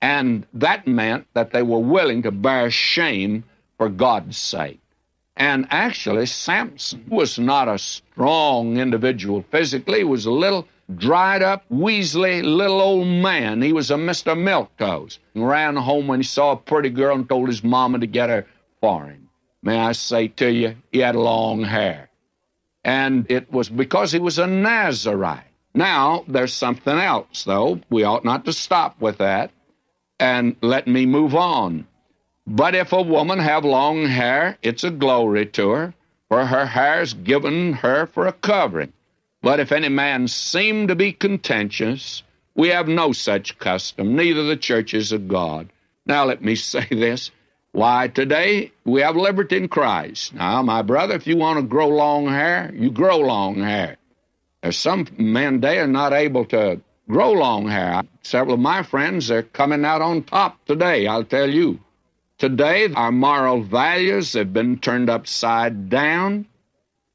And 0.02 0.46
that 0.54 0.88
meant 0.88 1.28
that 1.34 1.52
they 1.52 1.64
were 1.64 1.80
willing 1.80 2.24
to 2.24 2.32
bear 2.32 2.72
shame 2.72 3.44
for 3.78 3.90
God's 3.90 4.38
sake. 4.38 4.80
And 5.38 5.68
actually, 5.70 6.26
Samson 6.26 7.06
was 7.08 7.38
not 7.38 7.68
a 7.68 7.78
strong 7.78 8.78
individual 8.78 9.46
physically. 9.52 10.00
He 10.00 10.04
was 10.04 10.26
a 10.26 10.32
little 10.32 10.68
dried 10.96 11.44
up, 11.44 11.64
weaselly 11.72 12.44
little 12.44 12.82
old 12.82 13.08
man. 13.08 13.62
He 13.62 13.72
was 13.72 13.92
a 13.92 13.96
Mr. 13.96 14.36
Milquetoast. 14.36 15.20
He 15.36 15.40
ran 15.40 15.76
home 15.76 16.08
when 16.08 16.20
he 16.20 16.24
saw 16.24 16.54
a 16.54 16.58
pretty 16.58 16.90
girl 16.90 17.16
and 17.16 17.30
told 17.30 17.50
his 17.50 17.64
mama 17.64 18.00
to 18.00 18.08
get 18.08 18.30
her 18.30 18.48
for 18.82 19.06
him. 19.06 19.30
May 19.62 19.78
I 19.78 19.92
say 19.92 20.28
to 20.30 20.52
you, 20.52 20.76
he 20.92 21.00
had 21.00 21.16
long 21.16 21.64
hair. 21.64 22.10
And 22.84 23.30
it 23.30 23.52
was 23.52 23.70
because 23.70 24.12
he 24.12 24.20
was 24.20 24.40
a 24.40 24.48
Nazarite. 24.48 25.44
Now, 25.76 26.24
there's 26.28 26.54
something 26.54 26.98
else, 26.98 27.44
though. 27.44 27.80
We 27.92 28.04
ought 28.04 28.26
not 28.26 28.46
to 28.46 28.54
stop 28.54 29.00
with 29.00 29.20
that 29.20 29.52
and 30.20 30.56
let 30.62 30.88
me 30.88 31.06
move 31.06 31.36
on. 31.36 31.86
But 32.50 32.76
if 32.76 32.94
a 32.94 33.02
woman 33.02 33.40
have 33.40 33.66
long 33.66 34.06
hair, 34.06 34.58
it's 34.62 34.86
a 34.86 34.90
glory 34.90 35.48
to 35.48 35.70
her, 35.72 35.94
for 36.30 36.46
her 36.46 36.66
hair's 36.66 37.14
given 37.14 37.74
her 37.74 38.06
for 38.06 38.26
a 38.26 38.32
covering. 38.32 38.94
But 39.42 39.60
if 39.60 39.74
any 39.74 39.90
man 39.90 40.30
seem 40.30 40.88
to 40.88 40.96
be 40.96 41.12
contentious, 41.12 42.24
we 42.56 42.70
have 42.70 42.88
no 42.88 43.12
such 43.12 43.60
custom, 43.60 44.16
neither 44.16 44.46
the 44.46 44.56
churches 44.56 45.12
of 45.12 45.28
God. 45.28 45.68
Now 46.06 46.24
let 46.24 46.42
me 46.42 46.56
say 46.74 46.88
this. 46.90 47.32
Why, 47.74 48.08
today 48.08 48.72
we 48.86 49.02
have 49.02 49.18
liberty 49.18 49.58
in 49.58 49.68
Christ. 49.68 50.34
Now, 50.34 50.62
my 50.62 50.84
brother, 50.84 51.16
if 51.16 51.28
you 51.28 51.36
want 51.36 51.60
to 51.60 51.64
grow 51.64 51.90
long 51.90 52.28
hair, 52.28 52.72
you 52.74 52.92
grow 52.92 53.18
long 53.18 53.62
hair. 53.62 53.98
There's 54.64 54.78
some 54.78 55.06
men 55.18 55.60
they 55.60 55.80
are 55.80 55.86
not 55.86 56.14
able 56.14 56.46
to 56.46 56.80
grow 57.10 57.34
long 57.34 57.68
hair. 57.68 58.04
Several 58.22 58.54
of 58.54 58.62
my 58.62 58.84
friends 58.84 59.30
are 59.32 59.44
coming 59.44 59.84
out 59.84 60.02
on 60.02 60.24
top 60.24 60.64
today, 60.66 61.08
I'll 61.08 61.26
tell 61.26 61.50
you. 61.50 61.82
Today, 62.38 62.94
our 62.94 63.12
moral 63.12 63.64
values 63.64 64.34
have 64.34 64.54
been 64.54 64.78
turned 64.78 65.10
upside 65.10 65.90
down, 65.90 66.46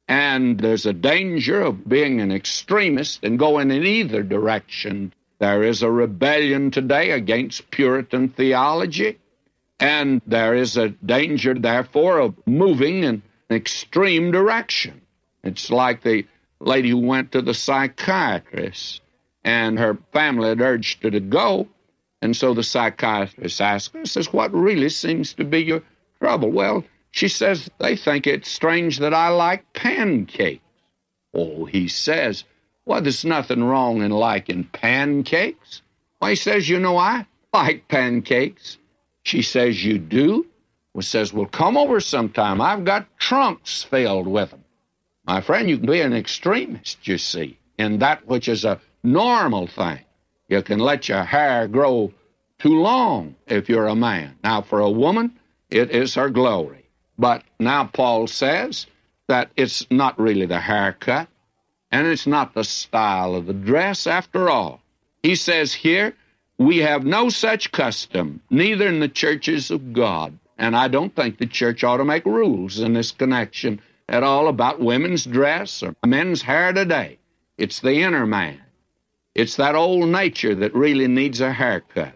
and 0.05 0.59
there's 0.59 0.85
a 0.85 0.91
danger 0.91 1.61
of 1.61 1.87
being 1.87 2.19
an 2.19 2.29
extremist 2.29 3.23
and 3.23 3.39
going 3.39 3.71
in 3.71 3.85
either 3.85 4.21
direction. 4.21 5.13
There 5.39 5.63
is 5.63 5.81
a 5.81 5.89
rebellion 5.89 6.71
today 6.71 7.11
against 7.11 7.71
Puritan 7.71 8.29
theology, 8.29 9.17
and 9.79 10.21
there 10.27 10.55
is 10.55 10.75
a 10.75 10.89
danger, 10.89 11.53
therefore, 11.53 12.19
of 12.19 12.35
moving 12.45 13.05
in 13.05 13.21
an 13.49 13.55
extreme 13.55 14.29
direction. 14.29 14.99
It's 15.41 15.69
like 15.69 16.03
the 16.03 16.25
lady 16.59 16.89
who 16.89 16.97
went 16.97 17.31
to 17.31 17.41
the 17.41 17.53
psychiatrist, 17.53 19.01
and 19.45 19.79
her 19.79 19.97
family 20.11 20.49
had 20.49 20.59
urged 20.59 21.01
her 21.03 21.11
to 21.11 21.21
go, 21.21 21.69
and 22.23 22.37
so 22.37 22.53
the 22.53 22.63
psychiatrist 22.63 23.59
asks 23.59 23.93
her, 23.93 24.05
says, 24.05 24.31
What 24.31 24.53
really 24.53 24.87
seems 24.87 25.33
to 25.33 25.43
be 25.43 25.59
your 25.59 25.83
trouble? 26.21 26.51
Well, 26.51 26.85
she 27.11 27.27
says, 27.27 27.69
They 27.79 27.97
think 27.97 28.25
it's 28.25 28.49
strange 28.49 28.99
that 28.99 29.13
I 29.13 29.27
like 29.27 29.73
pancakes. 29.73 30.63
Oh, 31.33 31.65
he 31.65 31.89
says, 31.89 32.45
Well, 32.85 33.01
there's 33.01 33.25
nothing 33.25 33.61
wrong 33.61 34.01
in 34.01 34.11
liking 34.11 34.63
pancakes. 34.71 35.81
Well, 36.21 36.29
he 36.29 36.37
says, 36.37 36.69
You 36.69 36.79
know, 36.79 36.95
I 36.97 37.27
like 37.53 37.89
pancakes. 37.89 38.77
She 39.23 39.41
says, 39.41 39.83
You 39.83 39.97
do? 39.97 40.47
Well, 40.93 41.01
says, 41.01 41.33
Well, 41.33 41.47
come 41.47 41.75
over 41.75 41.99
sometime. 41.99 42.61
I've 42.61 42.85
got 42.85 43.19
trunks 43.19 43.83
filled 43.83 44.27
with 44.27 44.51
them. 44.51 44.63
My 45.25 45.41
friend, 45.41 45.69
you 45.69 45.77
can 45.77 45.87
be 45.87 45.99
an 45.99 46.13
extremist, 46.13 47.05
you 47.05 47.17
see, 47.17 47.59
in 47.77 47.99
that 47.99 48.25
which 48.27 48.47
is 48.47 48.63
a 48.63 48.79
normal 49.03 49.67
thing. 49.67 49.99
You 50.49 50.61
can 50.61 50.79
let 50.79 51.09
your 51.09 51.23
hair 51.23 51.67
grow 51.67 52.11
too 52.59 52.79
long 52.79 53.35
if 53.47 53.69
you're 53.69 53.87
a 53.87 53.95
man. 53.95 54.37
Now, 54.43 54.61
for 54.61 54.79
a 54.79 54.89
woman, 54.89 55.39
it 55.69 55.91
is 55.91 56.15
her 56.15 56.29
glory. 56.29 56.85
But 57.17 57.43
now 57.59 57.85
Paul 57.85 58.27
says 58.27 58.87
that 59.27 59.51
it's 59.55 59.85
not 59.89 60.19
really 60.19 60.45
the 60.45 60.59
haircut, 60.59 61.27
and 61.91 62.07
it's 62.07 62.27
not 62.27 62.53
the 62.53 62.63
style 62.63 63.35
of 63.35 63.45
the 63.45 63.53
dress 63.53 64.07
after 64.07 64.49
all. 64.49 64.81
He 65.21 65.35
says 65.35 65.73
here, 65.73 66.15
we 66.57 66.77
have 66.79 67.05
no 67.05 67.29
such 67.29 67.71
custom, 67.71 68.41
neither 68.49 68.87
in 68.87 68.99
the 68.99 69.07
churches 69.07 69.71
of 69.71 69.93
God. 69.93 70.37
And 70.57 70.75
I 70.75 70.87
don't 70.87 71.15
think 71.15 71.37
the 71.37 71.45
church 71.47 71.83
ought 71.83 71.97
to 71.97 72.05
make 72.05 72.25
rules 72.25 72.79
in 72.79 72.93
this 72.93 73.11
connection 73.11 73.81
at 74.07 74.23
all 74.23 74.47
about 74.47 74.79
women's 74.79 75.25
dress 75.25 75.81
or 75.81 75.95
men's 76.05 76.41
hair 76.41 76.73
today. 76.73 77.17
It's 77.57 77.79
the 77.79 78.01
inner 78.01 78.25
man. 78.25 78.62
It's 79.35 79.55
that 79.55 79.75
old 79.75 80.09
nature 80.09 80.53
that 80.55 80.75
really 80.75 81.07
needs 81.07 81.41
a 81.41 81.51
haircut. 81.51 82.13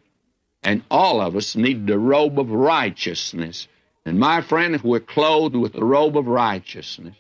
And 0.63 0.84
all 0.91 1.21
of 1.21 1.36
us 1.36 1.56
need 1.56 1.88
the 1.88 1.97
robe 1.97 2.39
of 2.39 2.51
righteousness. 2.51 3.67
And 4.06 4.19
my 4.19 4.41
friend, 4.41 4.75
if 4.75 4.84
we're 4.84 4.99
clothed 4.99 5.56
with 5.56 5.73
the 5.73 5.84
robe 5.84 6.17
of 6.17 6.27
righteousness, 6.27 7.15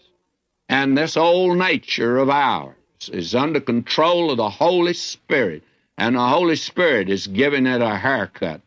and 0.69 0.97
this 0.97 1.17
old 1.17 1.57
nature 1.57 2.17
of 2.17 2.29
ours 2.29 2.75
is 3.11 3.33
under 3.33 3.59
control 3.59 4.31
of 4.31 4.37
the 4.37 4.49
Holy 4.49 4.93
Spirit, 4.93 5.63
and 5.97 6.15
the 6.15 6.27
Holy 6.27 6.55
Spirit 6.55 7.09
is 7.09 7.27
giving 7.27 7.65
it 7.65 7.81
a 7.81 7.95
haircut, 7.95 8.61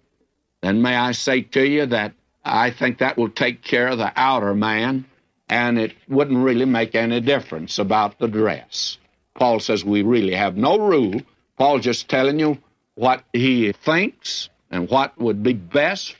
then 0.63 0.83
may 0.83 0.97
I 0.97 1.13
say 1.13 1.43
to 1.43 1.67
you 1.67 1.87
that 1.87 2.13
I 2.45 2.71
think 2.71 2.99
that 2.99 3.17
will 3.17 3.31
take 3.31 3.63
care 3.63 3.89
of 3.89 3.99
the 3.99 4.13
outer 4.17 4.55
man, 4.55 5.05
and 5.49 5.79
it 5.79 5.95
wouldn't 6.09 6.45
really 6.45 6.65
make 6.65 6.95
any 6.95 7.21
difference 7.21 7.79
about 7.79 8.19
the 8.19 8.29
dress. 8.29 8.99
Paul 9.35 9.61
says 9.61 9.85
we 9.85 10.03
really 10.03 10.35
have 10.35 10.57
no 10.57 10.79
rule. 10.79 11.21
Paul 11.57 11.79
just 11.79 12.09
telling 12.09 12.39
you 12.39 12.59
what 12.95 13.25
he 13.33 13.73
thinks 13.73 14.49
and 14.71 14.89
what 14.89 15.19
would 15.19 15.43
be 15.43 15.53
best. 15.53 16.17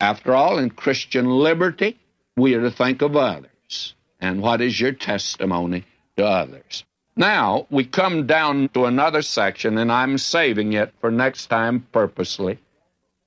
After 0.00 0.34
all, 0.34 0.58
in 0.58 0.70
Christian 0.70 1.26
liberty, 1.26 1.98
we 2.36 2.54
are 2.54 2.62
to 2.62 2.70
think 2.70 3.02
of 3.02 3.16
others. 3.16 3.94
And 4.20 4.42
what 4.42 4.60
is 4.60 4.80
your 4.80 4.92
testimony 4.92 5.84
to 6.16 6.24
others? 6.24 6.84
Now, 7.16 7.66
we 7.70 7.84
come 7.84 8.26
down 8.26 8.70
to 8.70 8.86
another 8.86 9.22
section, 9.22 9.78
and 9.78 9.92
I'm 9.92 10.16
saving 10.16 10.72
it 10.72 10.94
for 11.00 11.10
next 11.10 11.46
time 11.46 11.86
purposely, 11.92 12.58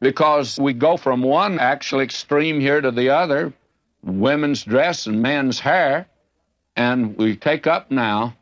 because 0.02 0.60
we 0.60 0.74
go 0.74 0.98
from 0.98 1.22
one 1.22 1.60
actual 1.60 2.00
extreme 2.00 2.60
here 2.60 2.82
to 2.82 2.92
the 2.92 3.10
other 3.10 3.54
women's 4.04 4.64
dress 4.64 5.08
and 5.08 5.22
men's 5.22 5.60
hair, 5.60 6.08
and 6.76 7.18
we 7.18 7.36
take 7.36 7.68
up 7.68 7.92
now 7.92 8.36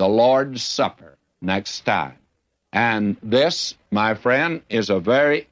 the 0.00 0.08
Lord's 0.08 0.62
Supper 0.62 1.18
next 1.42 1.84
time. 1.84 2.16
And 2.72 3.18
this, 3.22 3.74
my 3.90 4.14
friend, 4.14 4.62
is 4.70 4.88
a 4.88 4.98
very 4.98 5.46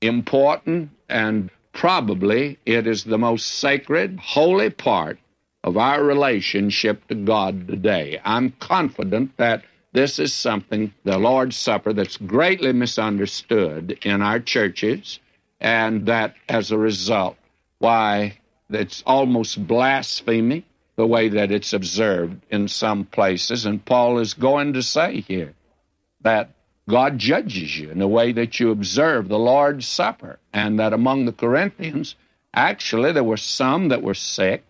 important 0.00 0.90
and 1.08 1.50
probably 1.72 2.60
it 2.64 2.86
is 2.86 3.02
the 3.02 3.18
most 3.18 3.46
sacred, 3.46 4.20
holy 4.20 4.70
part 4.70 5.18
of 5.64 5.76
our 5.76 6.04
relationship 6.04 7.08
to 7.08 7.16
God 7.16 7.66
today. 7.66 8.20
I'm 8.24 8.52
confident 8.60 9.36
that 9.36 9.64
this 9.92 10.20
is 10.20 10.32
something, 10.32 10.94
the 11.02 11.18
Lord's 11.18 11.56
Supper, 11.56 11.92
that's 11.92 12.18
greatly 12.18 12.72
misunderstood 12.72 13.98
in 14.02 14.22
our 14.22 14.38
churches, 14.38 15.18
and 15.60 16.06
that 16.06 16.36
as 16.48 16.70
a 16.70 16.78
result, 16.78 17.36
why 17.80 18.38
it's 18.70 19.02
almost 19.04 19.66
blasphemy 19.66 20.64
the 20.98 21.06
way 21.06 21.28
that 21.28 21.52
it's 21.52 21.72
observed 21.72 22.44
in 22.50 22.66
some 22.66 23.04
places. 23.04 23.64
And 23.64 23.84
Paul 23.84 24.18
is 24.18 24.34
going 24.34 24.72
to 24.72 24.82
say 24.82 25.20
here 25.20 25.54
that 26.22 26.50
God 26.88 27.18
judges 27.18 27.78
you 27.78 27.90
in 27.90 28.00
the 28.00 28.08
way 28.08 28.32
that 28.32 28.58
you 28.58 28.72
observe 28.72 29.28
the 29.28 29.38
Lord's 29.38 29.86
Supper, 29.86 30.40
and 30.52 30.80
that 30.80 30.92
among 30.92 31.24
the 31.24 31.32
Corinthians, 31.32 32.16
actually, 32.52 33.12
there 33.12 33.22
were 33.22 33.36
some 33.36 33.90
that 33.90 34.02
were 34.02 34.14
sick 34.14 34.64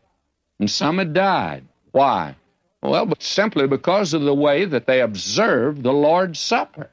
and 0.58 0.70
some 0.70 0.98
had 0.98 1.14
died. 1.14 1.64
Why? 1.92 2.36
Well, 2.82 3.06
but 3.06 3.22
simply 3.22 3.66
because 3.66 4.12
of 4.12 4.20
the 4.20 4.34
way 4.34 4.66
that 4.66 4.86
they 4.86 5.00
observed 5.00 5.82
the 5.82 5.94
Lord's 5.94 6.38
Supper. 6.38 6.90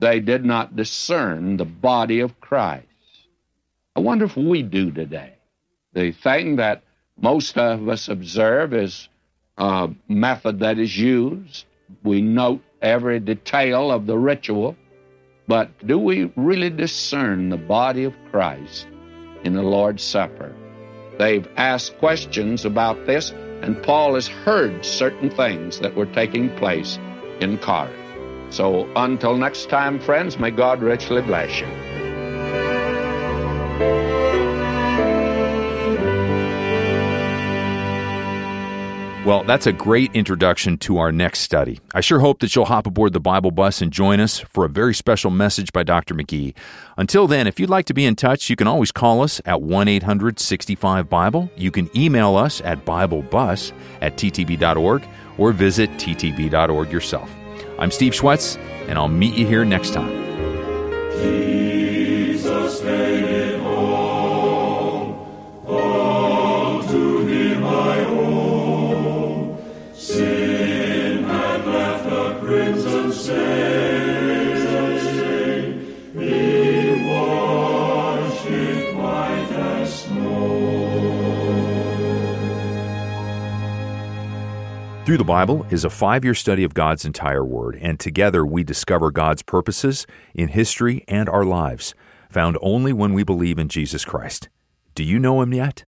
They 0.00 0.20
did 0.20 0.44
not 0.44 0.76
discern 0.76 1.56
the 1.56 1.64
body 1.64 2.20
of 2.20 2.42
Christ. 2.42 2.84
I 3.96 4.00
wonder 4.00 4.26
if 4.26 4.36
we 4.36 4.62
do 4.62 4.90
today. 4.90 5.32
The 5.94 6.12
thing 6.12 6.56
that 6.56 6.82
most 7.20 7.56
of 7.56 7.88
us 7.88 8.08
observe 8.08 8.74
is 8.74 9.08
a 9.56 9.90
method 10.08 10.60
that 10.60 10.78
is 10.78 10.96
used. 10.96 11.64
We 12.02 12.20
note 12.20 12.62
every 12.82 13.20
detail 13.20 13.90
of 13.90 14.06
the 14.06 14.18
ritual, 14.18 14.76
but 15.48 15.70
do 15.86 15.98
we 15.98 16.30
really 16.36 16.70
discern 16.70 17.48
the 17.48 17.56
body 17.56 18.04
of 18.04 18.14
Christ 18.30 18.86
in 19.44 19.54
the 19.54 19.62
Lord's 19.62 20.02
Supper? 20.02 20.54
They've 21.18 21.48
asked 21.56 21.98
questions 21.98 22.64
about 22.64 23.06
this, 23.06 23.30
and 23.62 23.82
Paul 23.82 24.14
has 24.14 24.28
heard 24.28 24.84
certain 24.84 25.30
things 25.30 25.78
that 25.80 25.94
were 25.94 26.06
taking 26.06 26.54
place 26.56 26.98
in 27.40 27.56
Corinth. 27.58 27.94
So 28.50 28.90
until 28.94 29.36
next 29.36 29.70
time, 29.70 29.98
friends, 29.98 30.38
may 30.38 30.50
God 30.50 30.82
richly 30.82 31.22
bless 31.22 31.60
you. 31.60 31.95
Well, 39.26 39.42
that's 39.42 39.66
a 39.66 39.72
great 39.72 40.14
introduction 40.14 40.78
to 40.78 40.98
our 40.98 41.10
next 41.10 41.40
study. 41.40 41.80
I 41.92 42.00
sure 42.00 42.20
hope 42.20 42.38
that 42.38 42.54
you'll 42.54 42.66
hop 42.66 42.86
aboard 42.86 43.12
the 43.12 43.18
Bible 43.18 43.50
bus 43.50 43.82
and 43.82 43.92
join 43.92 44.20
us 44.20 44.38
for 44.38 44.64
a 44.64 44.68
very 44.68 44.94
special 44.94 45.32
message 45.32 45.72
by 45.72 45.82
Dr. 45.82 46.14
McGee. 46.14 46.54
Until 46.96 47.26
then, 47.26 47.48
if 47.48 47.58
you'd 47.58 47.68
like 47.68 47.86
to 47.86 47.92
be 47.92 48.04
in 48.04 48.14
touch, 48.14 48.48
you 48.48 48.54
can 48.54 48.68
always 48.68 48.92
call 48.92 49.22
us 49.22 49.40
at 49.44 49.60
1 49.60 49.88
800 49.88 50.38
65 50.38 51.08
Bible. 51.08 51.50
You 51.56 51.72
can 51.72 51.90
email 51.98 52.36
us 52.36 52.60
at 52.60 52.84
BibleBus 52.84 53.72
at 54.00 54.16
ttb.org 54.16 55.04
or 55.38 55.50
visit 55.50 55.90
ttb.org 55.94 56.92
yourself. 56.92 57.28
I'm 57.80 57.90
Steve 57.90 58.12
Schwetz, 58.12 58.56
and 58.86 58.96
I'll 58.96 59.08
meet 59.08 59.34
you 59.34 59.44
here 59.44 59.64
next 59.64 59.92
time. 59.92 61.65
Thru 85.06 85.16
the 85.16 85.22
Bible 85.22 85.64
is 85.70 85.84
a 85.84 85.88
five 85.88 86.24
year 86.24 86.34
study 86.34 86.64
of 86.64 86.74
God's 86.74 87.04
entire 87.04 87.44
Word, 87.44 87.78
and 87.80 88.00
together 88.00 88.44
we 88.44 88.64
discover 88.64 89.12
God's 89.12 89.40
purposes 89.40 90.04
in 90.34 90.48
history 90.48 91.04
and 91.06 91.28
our 91.28 91.44
lives, 91.44 91.94
found 92.28 92.58
only 92.60 92.92
when 92.92 93.14
we 93.14 93.22
believe 93.22 93.56
in 93.56 93.68
Jesus 93.68 94.04
Christ. 94.04 94.48
Do 94.96 95.04
you 95.04 95.20
know 95.20 95.40
Him 95.42 95.54
yet? 95.54 95.84